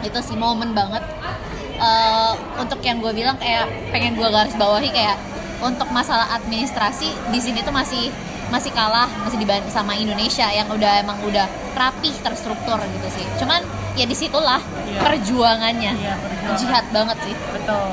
Itu 0.00 0.18
sih 0.24 0.36
momen 0.36 0.72
banget. 0.72 1.04
Eh, 1.80 2.32
untuk 2.60 2.84
yang 2.84 3.00
gue 3.00 3.12
bilang 3.16 3.40
kayak 3.40 3.64
pengen 3.88 4.12
gue 4.12 4.28
garis 4.28 4.52
bawahi 4.60 4.92
kayak 4.92 5.16
untuk 5.64 5.88
masalah 5.92 6.28
administrasi 6.36 7.08
di 7.32 7.40
sini 7.40 7.64
tuh 7.64 7.72
masih 7.72 8.12
masih 8.52 8.74
kalah 8.74 9.06
masih 9.24 9.38
dibanding 9.40 9.70
sama 9.70 9.94
Indonesia 9.94 10.44
yang 10.50 10.66
udah 10.68 11.00
emang 11.00 11.16
udah 11.24 11.46
rapih 11.72 12.12
terstruktur 12.20 12.76
gitu 12.76 13.08
sih. 13.16 13.24
Cuman 13.40 13.64
ya 13.92 14.04
di 14.04 14.14
situlah 14.14 14.60
Iya. 14.82 15.00
perjuangannya 15.02 15.92
Iya, 15.92 16.14
perjuangan. 16.16 16.56
jihad 16.56 16.84
banget 16.90 17.16
sih 17.22 17.34
Betul. 17.34 17.88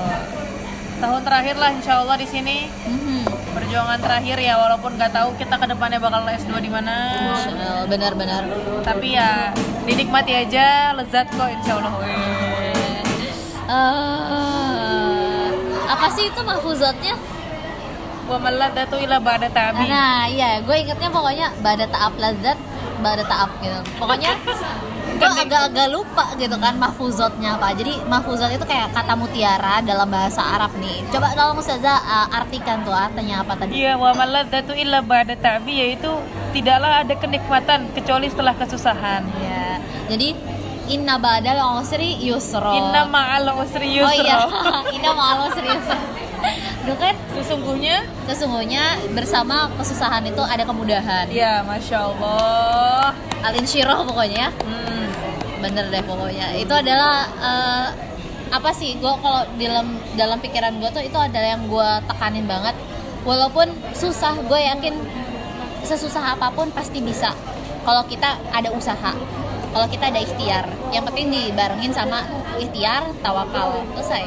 Tahun 0.97 1.21
terakhir 1.21 1.55
lah 1.55 1.69
insya 1.71 1.93
Allah 1.99 2.15
di 2.15 2.25
sini 2.25 2.57
Mhm. 2.83 3.21
perjuangan 3.53 3.99
terakhir 3.99 4.37
ya 4.39 4.53
walaupun 4.55 4.97
nggak 4.97 5.11
tahu 5.11 5.29
kita 5.35 5.55
ke 5.55 5.65
depannya 5.67 5.97
bakal 5.97 6.21
S2 6.23 6.57
di 6.57 6.69
mana. 6.69 6.95
Benar-benar 7.85 8.43
Tapi 8.81 9.13
ya 9.13 9.49
dinikmati 9.83 10.33
aja 10.35 10.93
lezat 10.93 11.29
kok 11.29 11.45
insya 11.47 11.73
Allah. 11.75 11.93
Eh, 13.67 15.47
apa 15.85 16.07
sih 16.09 16.25
itu 16.25 16.41
mahfuzatnya 16.41 17.15
Wa 18.25 18.35
maladatu 18.37 18.99
ila 18.99 19.17
ba'da 19.17 19.47
tabi. 19.47 19.87
Nah, 19.87 20.27
iya, 20.27 20.59
gue 20.59 20.75
ingetnya 20.75 21.07
pokoknya 21.07 21.47
bada 21.57 21.87
taap 21.87 22.11
lazat, 22.17 22.59
bada 22.99 23.23
taap 23.23 23.47
gitu. 23.57 23.79
Pokoknya 23.95 24.35
gue 25.17 25.31
agak-agak 25.43 25.87
lupa 25.89 26.25
gitu 26.37 26.55
kan 26.57 26.77
mahfuzatnya 26.77 27.57
apa. 27.57 27.73
Jadi 27.73 27.93
mahfuzat 28.05 28.53
itu 28.53 28.65
kayak 28.65 28.93
kata 28.93 29.13
mutiara 29.17 29.81
dalam 29.81 30.07
bahasa 30.07 30.41
Arab 30.41 30.71
nih. 30.77 31.01
Coba 31.09 31.33
tolong 31.33 31.57
Ustazah 31.57 31.97
uh, 31.97 32.27
artikan 32.37 32.85
tuh 32.85 32.93
artinya 32.93 33.41
apa 33.41 33.53
tadi? 33.57 33.81
Iya, 33.81 33.97
wa 33.97 34.13
maladatu 34.13 34.77
illa 34.77 35.01
ba'da 35.01 35.33
tabi 35.33 35.81
yaitu 35.81 36.09
tidaklah 36.53 37.01
ada 37.03 37.13
kenikmatan 37.17 37.89
kecuali 37.91 38.29
setelah 38.29 38.53
kesusahan. 38.53 39.25
Iya. 39.41 39.81
Jadi 40.07 40.27
inna 40.87 41.19
badal 41.19 41.59
usri 41.83 42.15
yusra. 42.23 42.71
Inna 42.79 43.03
ma'al 43.09 43.51
usri 43.59 43.99
Oh 43.99 44.07
yusra. 44.07 44.23
iya, 44.23 44.37
inna 44.95 45.11
ma'al 45.11 45.51
usri 45.51 45.67
yusra. 45.67 45.99
Kan 46.87 47.19
Sesungguhnya 47.35 48.07
sesungguhnya 48.23 48.95
bersama 49.11 49.67
kesusahan 49.75 50.23
itu 50.23 50.39
ada 50.39 50.63
kemudahan. 50.63 51.27
ya 51.27 51.59
masya 51.67 52.07
Allah. 52.07 53.11
Alin 53.43 53.67
syirah 53.67 54.07
pokoknya 54.07 54.47
ya. 54.47 54.49
Hmm. 54.63 55.06
Bener 55.59 55.89
deh 55.89 56.03
pokoknya. 56.05 56.53
Itu 56.57 56.73
adalah 56.73 57.27
eh, 57.39 57.87
apa 58.47 58.71
sih 58.71 58.95
gue 58.95 59.13
kalau 59.19 59.43
dalam 59.59 59.99
dalam 60.15 60.37
pikiran 60.39 60.79
gue 60.79 60.89
tuh 60.93 61.03
itu 61.03 61.17
adalah 61.19 61.49
yang 61.57 61.63
gue 61.67 61.89
tekanin 62.07 62.45
banget. 62.47 62.75
Walaupun 63.27 63.67
susah 63.91 64.39
gue 64.47 64.59
yakin 64.61 64.95
sesusah 65.83 66.37
apa 66.37 66.47
pun 66.53 66.71
pasti 66.71 67.03
bisa. 67.03 67.35
Kalau 67.83 68.03
kita 68.07 68.35
ada 68.51 68.69
usaha 68.71 69.15
kalau 69.77 69.93
kita 69.93 70.09
ada 70.09 70.17
ikhtiar 70.25 70.65
yang 70.89 71.05
penting 71.05 71.29
dibarengin 71.29 71.93
sama 71.93 72.25
ikhtiar 72.57 73.13
tawakal 73.21 73.77
selesai 73.93 74.25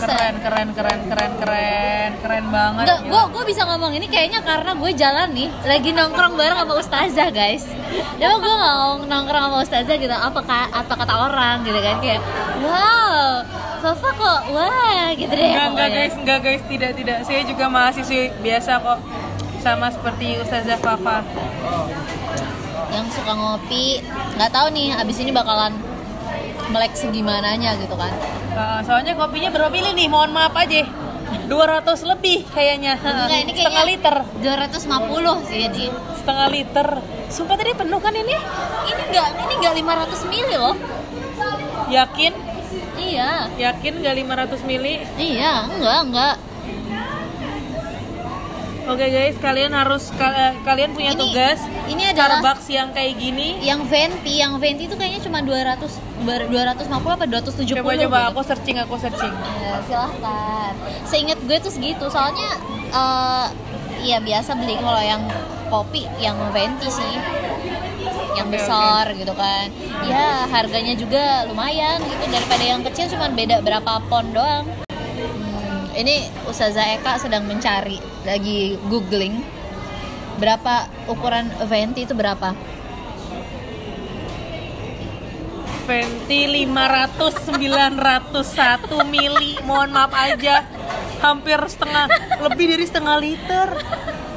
Keren, 0.00 0.40
keren, 0.40 0.68
keren, 0.72 1.00
keren, 1.04 1.32
keren, 1.36 2.10
keren 2.24 2.44
banget. 2.48 2.84
Enggak, 2.88 3.00
gila. 3.04 3.10
gue 3.12 3.22
gue 3.36 3.44
bisa 3.52 3.62
ngomong 3.68 3.92
ini 3.92 4.06
kayaknya 4.08 4.40
karena 4.40 4.72
gue 4.72 4.90
jalan 4.96 5.28
nih 5.36 5.48
lagi 5.68 5.90
nongkrong 5.92 6.34
bareng 6.38 6.58
sama 6.64 6.74
ustazah 6.80 7.28
guys. 7.28 7.68
Ya 8.16 8.32
gue 8.32 8.40
nggak 8.40 8.72
mau 8.72 9.04
nongkrong 9.04 9.42
sama 9.50 9.58
ustazah 9.60 9.96
gitu 10.00 10.14
apa 10.14 10.40
apa 10.72 10.92
kata 10.96 11.14
orang 11.28 11.60
gitu 11.68 11.76
kan 11.82 12.00
kayak 12.00 12.22
wow 12.64 13.44
Fafa 13.80 14.10
kok 14.12 14.40
wah 14.52 15.08
gitu 15.12 15.32
deh. 15.32 15.50
Enggak, 15.52 15.68
enggak 15.72 15.88
guys, 15.92 16.14
enggak 16.16 16.38
guys, 16.40 16.62
tidak, 16.68 16.92
tidak. 16.96 17.18
Saya 17.24 17.40
juga 17.44 17.64
mahasiswi 17.68 18.28
biasa 18.40 18.72
kok. 18.80 18.98
Sama 19.60 19.92
seperti 19.92 20.40
Ustazah 20.40 20.80
Fafa. 20.80 21.20
Yang 22.90 23.06
suka 23.14 23.32
ngopi 23.32 24.00
nggak 24.34 24.50
tahu 24.50 24.66
nih 24.72 24.96
abis 24.96 25.16
ini 25.20 25.30
bakalan 25.30 25.76
melek 26.72 26.96
segimananya 26.96 27.76
gitu 27.76 27.94
kan. 27.94 28.10
Uh, 28.50 28.80
soalnya 28.82 29.14
kopinya 29.14 29.52
berapa 29.52 29.70
pilih 29.70 29.92
nih? 29.94 30.08
Mohon 30.08 30.30
maaf 30.34 30.54
aja. 30.56 30.82
200 31.46 32.10
lebih 32.10 32.46
kayaknya. 32.50 32.98
Enggak 32.98 33.40
ini 33.42 33.52
Setengah 33.54 33.84
liter. 33.86 34.16
kayaknya 34.42 34.66
250 34.66 35.48
sih 35.50 35.58
jadi. 35.66 35.84
Setengah 36.18 36.48
liter. 36.50 36.88
Sumpah 37.30 37.54
tadi 37.54 37.72
penuh 37.74 38.00
kan 38.02 38.14
ini? 38.14 38.34
Ini 38.86 39.02
enggak 39.12 39.28
ini 39.38 39.52
enggak 39.60 39.74
500 39.78 40.30
mili 40.32 40.54
loh. 40.56 40.74
Yakin? 41.90 42.32
Iya. 42.98 43.30
Yakin 43.54 43.92
nggak 43.98 44.14
500 44.14 44.62
mili? 44.68 44.94
Iya, 45.18 45.66
enggak, 45.68 45.98
enggak. 46.06 46.34
Oke 48.82 49.06
guys, 49.06 49.36
kalian 49.36 49.70
harus 49.70 50.08
ka- 50.12 50.32
eh, 50.32 50.54
kalian 50.62 50.90
punya 50.90 51.12
Ini- 51.12 51.20
tugas 51.20 51.58
ini 51.86 52.02
adalah- 52.06 52.38
Starbucks 52.38 52.66
yang 52.68 52.88
kayak 52.90 53.14
gini. 53.14 53.60
yang 53.60 53.84
venti 53.84 54.34
yang 54.36 54.56
venti 54.56 54.84
itu 54.84 54.94
kayaknya 54.94 55.20
cuma 55.20 55.38
200 55.40 55.92
ber- 56.20 56.46
250 56.46 57.12
apa 57.12 57.24
270 57.24 57.76
Coba 57.78 57.94
coba 57.94 58.18
gitu. 58.18 58.30
aku 58.30 58.40
searching, 58.42 58.76
aku 58.78 58.94
searching. 58.96 59.32
Ya, 59.60 59.74
silahkan 59.84 60.72
seingat 61.04 61.38
gue 61.40 61.56
tuh 61.58 61.68
segitu 61.68 62.04
soalnya 62.06 62.50
eh 62.88 63.46
iya 64.00 64.18
biasa 64.18 64.56
beli 64.56 64.74
kalau 64.76 64.98
yang 64.98 65.22
kopi 65.66 66.08
yang 66.18 66.34
venti 66.50 66.88
sih 66.88 67.14
yang 68.32 68.46
Oke, 68.46 68.56
besar 68.56 69.10
gitu 69.12 69.34
kan 69.34 69.68
ya 70.02 70.46
harganya 70.46 70.94
juga 70.94 71.44
lumayan 71.44 71.98
gitu 72.00 72.24
daripada 72.26 72.64
yang 72.64 72.80
kecil 72.82 73.06
cuma 73.08 73.28
beda 73.28 73.60
berapa 73.60 74.00
pon 74.08 74.30
doang 74.30 74.64
ini 75.96 76.30
Ustazah 76.46 76.98
Eka 76.98 77.18
sedang 77.18 77.46
mencari 77.46 77.98
lagi 78.22 78.78
googling 78.86 79.42
berapa 80.38 80.88
ukuran 81.10 81.50
venti 81.68 82.08
itu 82.08 82.14
berapa 82.16 82.56
Venti 85.90 86.46
500 86.46 87.50
901 87.50 89.10
mili. 89.10 89.58
Mohon 89.66 89.90
maaf 89.90 90.14
aja. 90.14 90.62
Hampir 91.18 91.58
setengah 91.66 92.06
lebih 92.46 92.70
dari 92.70 92.86
setengah 92.86 93.18
liter. 93.18 93.74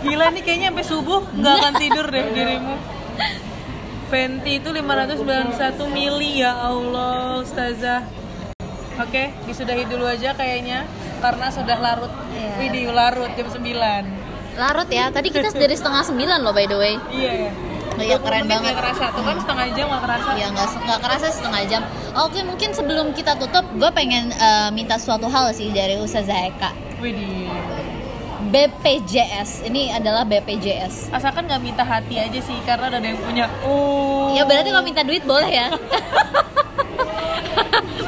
Gila 0.01 0.33
nih 0.33 0.41
kayaknya 0.41 0.73
sampai 0.73 0.85
subuh 0.89 1.21
nggak 1.29 1.53
akan 1.61 1.73
tidur 1.77 2.05
deh 2.09 2.25
dirimu. 2.33 2.73
Venti 4.09 4.57
itu 4.57 4.69
591 4.73 5.93
mili 5.93 6.41
ya 6.41 6.57
Allah, 6.57 7.45
Ustazah. 7.45 8.01
Oke, 8.97 9.29
disudahi 9.45 9.85
dulu 9.85 10.09
aja 10.09 10.33
kayaknya 10.33 10.89
karena 11.23 11.47
sudah 11.47 11.77
larut. 11.79 12.11
Iya. 12.35 12.51
Video 12.59 12.89
larut 12.91 13.31
jam 13.31 13.47
9. 13.47 13.63
larut 14.59 14.89
ya. 14.91 15.05
Tadi 15.09 15.27
kita 15.31 15.49
dari 15.55 15.75
setengah 15.79 16.03
sembilan 16.03 16.39
loh 16.43 16.51
by 16.51 16.65
the 16.67 16.77
way. 16.77 16.95
Iya. 17.15 17.31
Iya 17.93 18.17
keren 18.19 18.49
banget. 18.49 18.73
Gak 18.73 18.79
kerasa 18.83 19.05
tuh 19.13 19.23
kan 19.23 19.37
setengah 19.39 19.67
jam 19.77 19.85
gak 19.87 20.03
kerasa. 20.03 20.29
Ya 20.35 20.47
nggak 20.51 20.67
nggak 20.83 20.99
kerasa 20.99 21.25
setengah 21.31 21.61
jam. 21.69 21.81
Oke 22.19 22.39
mungkin 22.43 22.69
sebelum 22.73 23.07
kita 23.15 23.37
tutup, 23.37 23.65
gue 23.77 23.91
pengen 23.93 24.33
eh, 24.33 24.69
minta 24.75 24.97
suatu 24.99 25.29
hal 25.29 25.53
sih 25.55 25.69
dari 25.71 25.95
Ustazah 26.01 26.51
Eka. 26.51 26.71
Widih. 26.99 27.49
BPJS 28.53 29.65
ini 29.65 29.89
adalah 29.89 30.27
BPJS. 30.27 31.09
Asalkan 31.09 31.49
nggak 31.49 31.61
minta 31.63 31.81
hati 31.81 32.21
aja 32.21 32.37
sih 32.37 32.57
karena 32.67 32.91
ada 32.91 33.01
yang 33.01 33.17
punya. 33.17 33.49
Oh. 33.65 34.29
Ya 34.35 34.45
berarti 34.45 34.69
kalau 34.69 34.85
minta 34.85 35.01
duit 35.01 35.25
boleh 35.25 35.49
ya? 35.49 35.67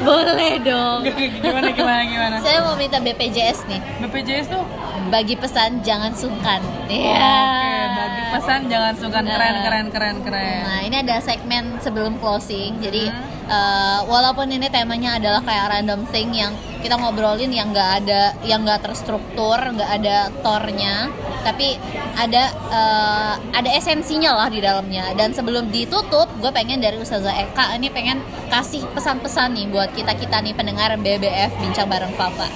boleh 0.06 0.54
dong. 0.62 1.00
gimana 1.42 1.68
gimana 1.70 2.02
gimana. 2.04 2.34
Saya 2.38 2.62
mau 2.62 2.74
minta 2.74 2.98
BPJS 2.98 3.66
nih. 3.66 3.80
BPJS 4.00 4.46
tuh 4.48 4.62
Bagi 5.06 5.34
pesan 5.34 5.82
jangan 5.82 6.10
sungkan. 6.12 6.58
Iya. 6.86 7.14
Oke, 7.14 7.70
bagi 7.94 8.22
pesan 8.32 8.60
jangan 8.66 8.94
sungkan 8.94 9.22
keren 9.22 9.38
Nah. 9.52 9.62
keren 9.62 9.86
keren 9.88 10.16
keren. 10.20 10.60
Nah 10.62 10.80
ini 10.82 10.96
ada 10.96 11.16
segmen 11.20 11.78
sebelum 11.78 12.18
closing. 12.18 12.78
Jadi 12.80 13.06
Hmm. 13.06 13.34
Eh, 13.46 14.00
walaupun 14.06 14.50
ini 14.50 14.66
temanya 14.68 15.18
adalah 15.18 15.42
kayak 15.42 15.66
random 15.72 16.02
thing 16.10 16.34
yang 16.34 16.52
kita 16.82 16.94
ngobrolin 16.98 17.50
yang 17.50 17.74
nggak 17.74 17.90
ada, 18.04 18.36
yang 18.46 18.62
nggak 18.62 18.86
terstruktur, 18.86 19.58
nggak 19.58 19.90
ada 20.02 20.30
tornya, 20.44 21.10
tapi 21.42 21.74
ada 22.14 22.44
eh, 22.52 23.34
ada 23.54 23.70
esensinya 23.74 24.34
lah 24.34 24.48
di 24.50 24.62
dalamnya. 24.62 25.14
Dan 25.14 25.34
sebelum 25.34 25.70
ditutup, 25.70 26.30
gue 26.38 26.50
pengen 26.54 26.78
dari 26.78 26.98
Ustazah 26.98 27.34
Eka 27.34 27.74
ini 27.74 27.90
pengen 27.90 28.22
kasih 28.52 28.86
pesan-pesan 28.94 29.54
nih 29.54 29.66
buat 29.70 29.90
kita 29.94 30.14
kita 30.14 30.42
nih 30.42 30.54
pendengar 30.54 30.94
BBF 30.98 31.54
bincang 31.58 31.90
bareng 31.90 32.14
Papa. 32.14 32.46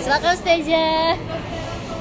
Silakan 0.00 0.32
Ustazah. 0.36 1.16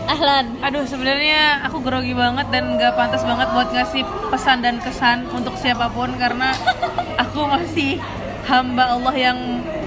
Ahlan. 0.07 0.55
Aduh 0.63 0.88
sebenarnya 0.88 1.67
aku 1.67 1.83
grogi 1.83 2.15
banget 2.15 2.47
dan 2.47 2.79
nggak 2.79 2.95
pantas 2.95 3.27
banget 3.27 3.51
buat 3.51 3.69
ngasih 3.75 4.07
pesan 4.31 4.63
dan 4.63 4.79
kesan 4.79 5.27
untuk 5.36 5.60
siapa 5.60 5.91
pun 5.91 6.15
karena 6.15 6.55
aku 7.27 7.43
masih 7.43 7.99
hamba 8.47 8.95
Allah 8.95 9.15
yang 9.15 9.38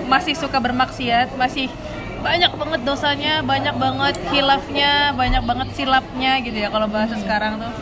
masih 0.06 0.36
suka 0.36 0.60
bermaksiat, 0.60 1.34
masih 1.34 1.72
banyak 2.20 2.52
banget 2.52 2.80
dosanya, 2.84 3.40
banyak 3.40 3.72
banget 3.74 4.20
hilafnya, 4.28 5.16
banyak 5.16 5.40
banget 5.40 5.68
silapnya 5.72 6.36
gitu 6.44 6.58
ya 6.60 6.68
kalau 6.68 6.84
bahasa 6.84 7.16
sekarang 7.16 7.56
tuh. 7.56 7.72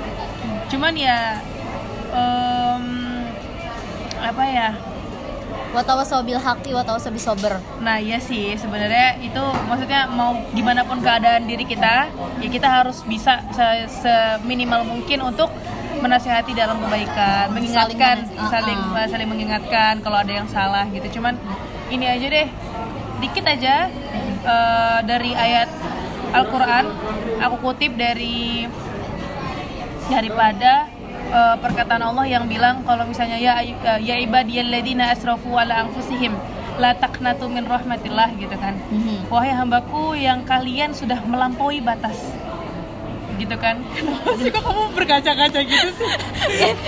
Cuman 0.71 0.95
ya 0.95 1.43
em, 2.15 2.85
apa 4.23 4.45
ya? 4.47 4.71
Watawasaw 5.69 6.25
bil 6.25 6.41
haqi 6.41 6.73
watawasaw 6.73 7.13
bisober. 7.13 7.61
Nah 7.85 8.01
iya 8.01 8.17
sih 8.17 8.57
sebenarnya 8.57 9.21
itu 9.21 9.43
maksudnya 9.69 10.09
mau 10.09 10.33
gimana 10.57 10.81
pun 10.81 10.97
keadaan 10.97 11.45
diri 11.45 11.69
kita 11.69 12.09
ya 12.41 12.49
kita 12.49 12.65
harus 12.65 13.05
bisa 13.05 13.45
se- 13.53 13.85
seminimal 14.01 14.89
mungkin 14.89 15.21
untuk 15.29 15.53
menasehati 15.99 16.53
dalam 16.55 16.79
kebaikan, 16.83 17.53
mengingatkan 17.53 18.17
menas- 18.25 18.35
uh-uh. 18.35 18.51
saling 18.51 18.81
saling 19.11 19.29
mengingatkan 19.29 20.01
kalau 20.01 20.19
ada 20.23 20.33
yang 20.33 20.49
salah 20.49 20.87
gitu. 20.91 21.21
Cuman 21.21 21.37
ini 21.93 22.07
aja 22.07 22.27
deh 22.27 22.49
dikit 23.19 23.45
aja 23.45 23.91
eh, 24.47 24.99
dari 25.03 25.35
ayat 25.35 25.69
Al-Qur'an 26.29 26.85
aku 27.41 27.57
kutip 27.65 27.97
dari 27.97 28.69
daripada 30.09 30.89
uh, 31.33 31.57
perkataan 31.61 32.01
Allah 32.01 32.25
yang 32.25 32.49
bilang 32.49 32.81
kalau 32.85 33.05
misalnya 33.05 33.37
ya 33.37 33.61
uh, 33.61 34.01
ya 34.01 34.17
ibadiyalladzina 34.25 35.13
asrafu 35.13 35.53
ala 35.53 35.85
anfusihim 35.85 36.33
la 36.81 36.95
taqnatu 36.97 37.51
min 37.51 37.67
rahmatillah 37.67 38.33
gitu 38.39 38.57
kan. 38.57 38.79
Mhm. 38.89 39.29
Wahai 39.29 39.53
hambaku 39.53 40.17
yang 40.17 40.47
kalian 40.47 40.95
sudah 40.95 41.21
melampaui 41.27 41.83
batas. 41.83 42.17
Gitu 43.39 43.55
kan. 43.55 43.79
Kenapa 43.89 44.31
sih 44.37 44.51
kok 44.51 44.61
kamu 44.61 44.83
berkaca-kaca 44.93 45.61
gitu 45.63 45.89
sih? 45.95 46.11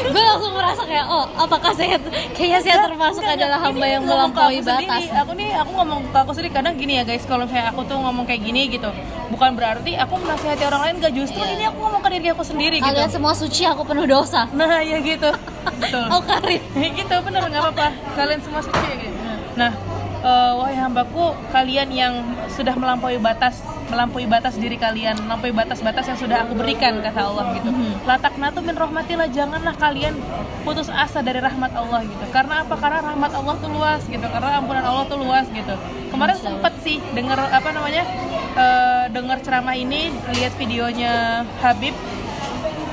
gue 0.02 0.22
langsung 0.24 0.52
merasa 0.52 0.82
kayak 0.82 1.06
oh 1.06 1.24
apakah 1.36 1.70
saya 1.70 1.96
kayaknya 2.32 2.60
saya 2.60 2.76
termasuk 2.82 3.22
Enggak, 3.22 3.38
adalah 3.38 3.58
hamba 3.60 3.86
yang 3.86 4.02
melampaui 4.02 4.58
sendiri. 4.58 4.90
batas 4.90 5.04
Aku 5.16 5.32
nih 5.32 5.50
aku 5.54 5.70
ngomong 5.72 6.00
ke 6.04 6.18
aku 6.18 6.32
sendiri 6.32 6.50
kadang 6.52 6.74
gini 6.74 6.92
ya 6.92 7.04
guys, 7.04 7.22
kalau 7.22 7.44
misalnya 7.44 7.70
aku 7.70 7.80
tuh 7.84 7.96
ngomong 7.96 8.24
kayak 8.24 8.42
gini 8.42 8.66
gitu, 8.68 8.90
bukan 9.28 9.54
berarti 9.54 9.94
aku 9.94 10.14
menasihati 10.16 10.64
orang 10.64 10.80
lain 10.82 10.94
gak 10.98 11.14
justru 11.14 11.38
Iya. 11.40 11.52
ini 11.52 11.64
aku 11.64 11.78
ngomong 11.78 12.00
ke 12.00 12.10
diri 12.10 12.28
aku 12.28 12.42
sendiri 12.42 12.76
gitu. 12.76 12.88
kalian 12.88 13.08
semua 13.08 13.32
suci 13.32 13.62
aku 13.62 13.82
penuh 13.84 14.04
dosa 14.04 14.50
Nah, 14.50 14.80
ya 14.80 14.98
gitu. 14.98 15.30
Betul. 15.76 16.04
oh 16.12 16.20
Karin 16.20 16.60
Ya 16.74 16.88
gitu 16.90 17.14
bener 17.20 17.42
nggak 17.42 17.62
apa-apa 17.62 17.86
kalian 18.14 18.40
semua 18.40 18.60
suci 18.60 18.90
gitu. 18.98 19.16
nah 19.54 19.70
eh, 20.20 20.52
wahai 20.56 20.76
hambaku 20.76 21.34
kalian 21.52 21.88
yang 21.92 22.14
sudah 22.52 22.74
melampaui 22.76 23.16
batas 23.20 23.60
melampaui 23.90 24.30
batas 24.30 24.54
diri 24.54 24.78
kalian 24.78 25.18
melampaui 25.26 25.50
batas-batas 25.50 26.06
yang 26.06 26.18
sudah 26.18 26.46
aku 26.46 26.54
berikan 26.54 27.02
kata 27.02 27.20
Allah 27.26 27.58
gitu. 27.58 27.70
Latak 28.06 28.38
natu 28.38 28.62
min 28.62 28.78
rahmatillah 28.78 29.28
janganlah 29.34 29.74
kalian 29.74 30.14
putus 30.62 30.86
asa 30.88 31.20
dari 31.20 31.42
rahmat 31.42 31.74
Allah 31.74 32.06
gitu. 32.06 32.24
Karena 32.30 32.62
apa? 32.62 32.78
Karena 32.78 33.02
rahmat 33.02 33.34
Allah 33.34 33.54
tuh 33.58 33.70
luas 33.74 34.02
gitu. 34.06 34.22
Karena 34.22 34.62
ampunan 34.62 34.86
Allah 34.86 35.04
tuh 35.10 35.18
luas 35.18 35.50
gitu. 35.50 35.74
Kemarin 36.14 36.38
sempet 36.38 36.72
sih 36.86 37.02
dengar 37.12 37.42
apa 37.50 37.68
namanya 37.74 38.06
eh, 38.54 39.04
dengar 39.10 39.42
ceramah 39.42 39.74
ini 39.74 40.14
lihat 40.38 40.54
videonya 40.54 41.42
Habib 41.58 41.92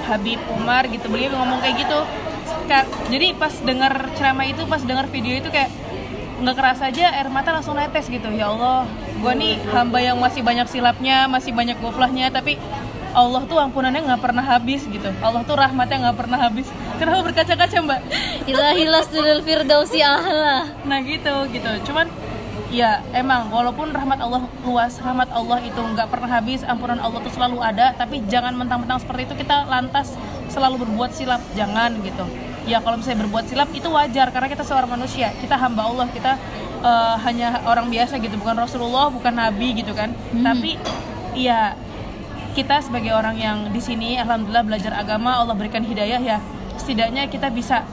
Habib 0.10 0.42
Umar 0.58 0.90
gitu. 0.90 1.06
Beliau 1.14 1.38
ngomong 1.38 1.62
kayak 1.62 1.86
gitu. 1.86 2.00
Jadi 3.08 3.32
pas 3.38 3.54
dengar 3.64 4.12
ceramah 4.20 4.44
itu 4.44 4.66
pas 4.68 4.82
dengar 4.84 5.08
video 5.08 5.40
itu 5.40 5.48
kayak 5.48 5.72
nggak 6.38 6.56
kerasa 6.56 6.94
aja 6.94 7.18
air 7.18 7.30
mata 7.34 7.50
langsung 7.50 7.74
netes 7.74 8.06
gitu. 8.08 8.30
Ya 8.30 8.54
Allah 8.54 8.86
gue 9.18 9.34
nih 9.34 9.58
hamba 9.74 9.98
yang 9.98 10.18
masih 10.22 10.46
banyak 10.46 10.70
silapnya 10.70 11.26
masih 11.26 11.52
banyak 11.52 11.78
goflahnya 11.82 12.30
tapi 12.30 12.62
Allah 13.18 13.42
tuh 13.50 13.58
ampunannya 13.58 14.06
nggak 14.06 14.22
pernah 14.22 14.46
habis 14.46 14.86
gitu. 14.86 15.10
Allah 15.26 15.42
tuh 15.42 15.58
rahmatnya 15.58 16.10
nggak 16.10 16.18
pernah 16.18 16.38
habis. 16.38 16.70
Kenapa 17.02 17.26
berkaca-kaca 17.26 17.78
mbak? 17.82 18.02
Ilahilas 18.52 19.10
dulul 19.10 19.42
firdausi 19.42 20.06
ahla. 20.06 20.70
Nah 20.86 21.00
gitu 21.02 21.50
gitu. 21.50 21.72
Cuman 21.90 22.06
ya 22.70 23.02
emang 23.18 23.50
walaupun 23.50 23.90
rahmat 23.90 24.22
Allah 24.22 24.44
luas 24.62 25.00
rahmat 25.00 25.32
Allah 25.32 25.64
itu 25.64 25.80
nggak 25.80 26.12
pernah 26.12 26.30
habis 26.30 26.62
ampunan 26.68 27.00
Allah 27.00 27.24
tuh 27.24 27.32
selalu 27.32 27.64
ada 27.64 27.96
tapi 27.96 28.20
jangan 28.28 28.52
mentang-mentang 28.54 29.00
seperti 29.00 29.32
itu 29.32 29.40
kita 29.42 29.66
lantas 29.66 30.14
selalu 30.54 30.86
berbuat 30.86 31.10
silap. 31.18 31.42
Jangan 31.58 31.98
gitu 32.06 32.47
ya 32.68 32.84
kalau 32.84 33.00
misalnya 33.00 33.24
berbuat 33.26 33.48
silap 33.48 33.72
itu 33.72 33.88
wajar 33.88 34.28
karena 34.30 34.48
kita 34.52 34.64
seorang 34.68 34.92
manusia. 34.92 35.32
Kita 35.40 35.56
hamba 35.56 35.88
Allah 35.88 36.08
kita 36.12 36.36
eh, 36.84 37.16
hanya 37.24 37.64
orang 37.64 37.88
biasa 37.88 38.20
gitu 38.20 38.36
bukan 38.36 38.60
Rasulullah 38.60 39.08
bukan 39.08 39.34
Nabi 39.34 39.80
gitu 39.80 39.96
kan. 39.96 40.12
Tapi 40.36 40.76
ya 41.34 41.74
kita 42.54 42.84
sebagai 42.84 43.16
orang 43.16 43.40
yang 43.40 43.58
di 43.72 43.80
sini 43.80 44.20
alhamdulillah 44.20 44.66
belajar 44.68 44.92
agama 44.94 45.40
Allah 45.40 45.56
berikan 45.56 45.82
hidayah 45.82 46.20
ya. 46.20 46.38
Setidaknya 46.78 47.32
kita 47.32 47.50
bisa 47.50 47.88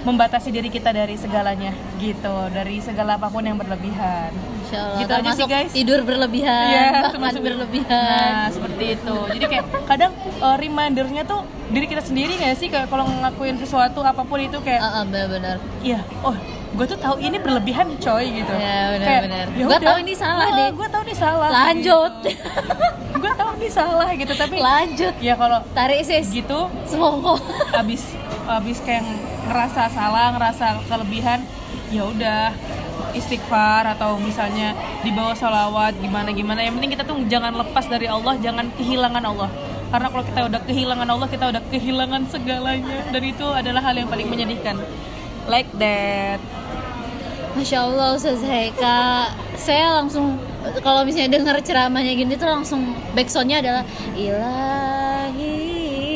membatasi 0.00 0.48
diri 0.48 0.72
kita 0.72 0.90
dari 0.90 1.16
segalanya 1.16 1.72
gitu. 2.00 2.36
Dari 2.50 2.80
segala 2.80 3.20
apa 3.20 3.28
pun 3.28 3.44
yang 3.44 3.56
berlebihan. 3.60 4.32
Insya 4.64 4.78
Allah 4.80 5.00
Gitu 5.02 5.12
aja 5.12 5.30
sih, 5.34 5.46
guys. 5.46 5.72
tidur 5.74 6.00
berlebihan 6.06 6.68
Iya, 6.70 6.88
makan 7.18 7.42
berlebihan. 7.42 8.30
Nah, 8.30 8.48
seperti 8.48 8.84
itu. 8.96 9.16
Jadi 9.36 9.44
kayak 9.50 9.64
kadang 9.84 10.12
uh, 10.40 10.56
remindernya 10.56 11.22
tuh 11.26 11.42
diri 11.68 11.86
kita 11.86 12.02
sendiri 12.02 12.38
nggak 12.38 12.54
sih? 12.56 12.68
Kayak 12.70 12.88
kalau 12.88 13.04
ngelakuin 13.06 13.58
sesuatu 13.60 14.00
apa 14.00 14.22
pun 14.24 14.38
itu 14.40 14.58
kayak 14.62 14.80
Ah, 14.80 15.00
ah, 15.00 15.04
benar-benar. 15.04 15.56
Iya, 15.84 16.00
oh, 16.24 16.34
gue 16.70 16.86
tuh 16.86 16.98
tahu 17.02 17.16
ini 17.18 17.36
berlebihan 17.42 17.86
coy 17.98 18.24
gitu. 18.30 18.52
Iya, 18.54 18.78
benar, 18.94 19.06
Kayak, 19.06 19.22
benar. 19.26 19.46
"Ya 19.50 19.64
Gua 19.66 19.76
udah, 19.76 19.88
tahu 19.90 19.98
ini 20.06 20.14
salah 20.14 20.48
deh." 20.54 20.68
Gue 20.70 20.88
tahu 20.88 21.02
ini 21.02 21.14
salah. 21.18 21.48
Lanjut. 21.50 22.12
gue 23.20 23.32
tahu 23.36 23.50
ini 23.60 23.68
salah 23.68 24.08
gitu 24.16 24.32
tapi 24.32 24.56
lanjut 24.56 25.14
ya 25.20 25.36
kalau 25.36 25.60
tarik 25.76 26.00
sis 26.00 26.32
gitu 26.32 26.72
semongko 26.88 27.36
abis 27.76 28.16
abis 28.48 28.80
kayak 28.80 29.04
ngerasa 29.44 29.92
salah 29.92 30.32
ngerasa 30.32 30.80
kelebihan 30.88 31.44
ya 31.92 32.08
udah 32.08 32.54
istighfar 33.12 33.84
atau 33.92 34.16
misalnya 34.16 34.72
di 35.04 35.10
bawah 35.12 35.36
salawat 35.36 35.98
gimana 36.00 36.32
gimana 36.32 36.64
yang 36.64 36.78
penting 36.80 36.96
kita 36.96 37.04
tuh 37.04 37.18
jangan 37.28 37.52
lepas 37.52 37.84
dari 37.90 38.06
Allah 38.08 38.38
jangan 38.40 38.70
kehilangan 38.78 39.24
Allah 39.26 39.50
karena 39.90 40.06
kalau 40.08 40.24
kita 40.24 40.40
udah 40.46 40.60
kehilangan 40.64 41.08
Allah 41.10 41.28
kita 41.28 41.44
udah 41.50 41.62
kehilangan 41.68 42.22
segalanya 42.30 42.98
dan 43.10 43.22
itu 43.26 43.46
adalah 43.50 43.82
hal 43.82 43.94
yang 43.98 44.08
paling 44.08 44.30
menyedihkan 44.30 44.78
like 45.46 45.70
that. 45.78 46.40
Masya 47.50 47.82
Allah 47.82 48.14
Ustaz 48.14 48.40
Haika. 48.40 49.26
Saya 49.56 49.96
langsung 49.96 50.38
Kalau 50.80 51.02
misalnya 51.02 51.36
dengar 51.36 51.56
ceramahnya 51.60 52.12
gini 52.14 52.36
tuh 52.36 52.44
langsung 52.44 52.92
Backsoundnya 53.12 53.58
adalah 53.58 53.82
Ilahi 54.12 55.48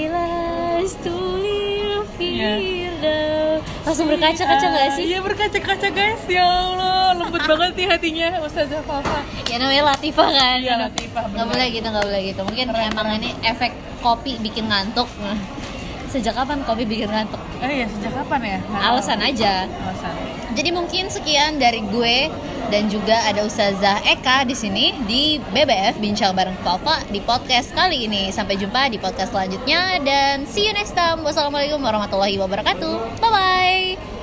ilastulil 0.04 2.04
firdaus 2.14 3.60
Langsung 3.82 4.06
berkaca-kaca 4.06 4.66
gak 4.68 4.88
sih? 4.94 5.04
Iya 5.08 5.18
berkaca-kaca 5.20 5.88
guys. 5.88 6.22
Ya 6.28 6.44
Allah 6.44 7.16
lembut 7.16 7.40
banget 7.50 7.72
nih 7.74 7.86
hatinya 7.88 8.28
Ustazah 8.44 8.84
Fafa 8.84 9.24
Ya 9.48 9.56
namanya 9.56 9.82
Latifah 9.92 10.28
kan. 10.28 10.56
Iya, 10.60 10.74
Latifah, 10.88 11.24
Gak 11.24 11.32
bener. 11.32 11.46
boleh 11.48 11.66
gitu, 11.72 11.86
gak 11.88 12.04
boleh 12.04 12.20
gitu. 12.26 12.40
Mungkin 12.44 12.66
emang 12.68 13.06
ini 13.16 13.30
efek 13.40 13.72
kopi 14.00 14.36
bikin 14.38 14.68
ngantuk 14.68 15.08
sejak 16.14 16.38
kapan 16.38 16.62
kopi 16.62 16.86
bikin 16.86 17.10
ngantuk? 17.10 17.42
Eh 17.58 17.82
iya, 17.82 17.86
sejak 17.90 18.14
kapan 18.22 18.40
ya? 18.46 18.58
Tahu. 18.62 18.86
Alasan 18.94 19.18
aja. 19.18 19.66
Alasan. 19.66 20.14
Jadi 20.54 20.70
mungkin 20.70 21.10
sekian 21.10 21.58
dari 21.58 21.82
gue 21.90 22.30
dan 22.70 22.86
juga 22.86 23.18
ada 23.26 23.42
Ustazah 23.42 23.98
Eka 24.06 24.46
di 24.46 24.54
sini 24.54 24.94
di 25.10 25.42
BBF 25.50 25.98
Bincang 25.98 26.30
bareng 26.30 26.54
Papa 26.62 27.02
di 27.10 27.18
podcast 27.18 27.74
kali 27.74 28.06
ini. 28.06 28.30
Sampai 28.30 28.54
jumpa 28.54 28.86
di 28.86 29.02
podcast 29.02 29.34
selanjutnya 29.34 29.98
dan 30.06 30.46
see 30.46 30.70
you 30.70 30.74
next 30.74 30.94
time. 30.94 31.26
Wassalamualaikum 31.26 31.82
warahmatullahi 31.82 32.38
wabarakatuh. 32.38 33.18
Bye 33.18 33.30
bye. 33.34 34.13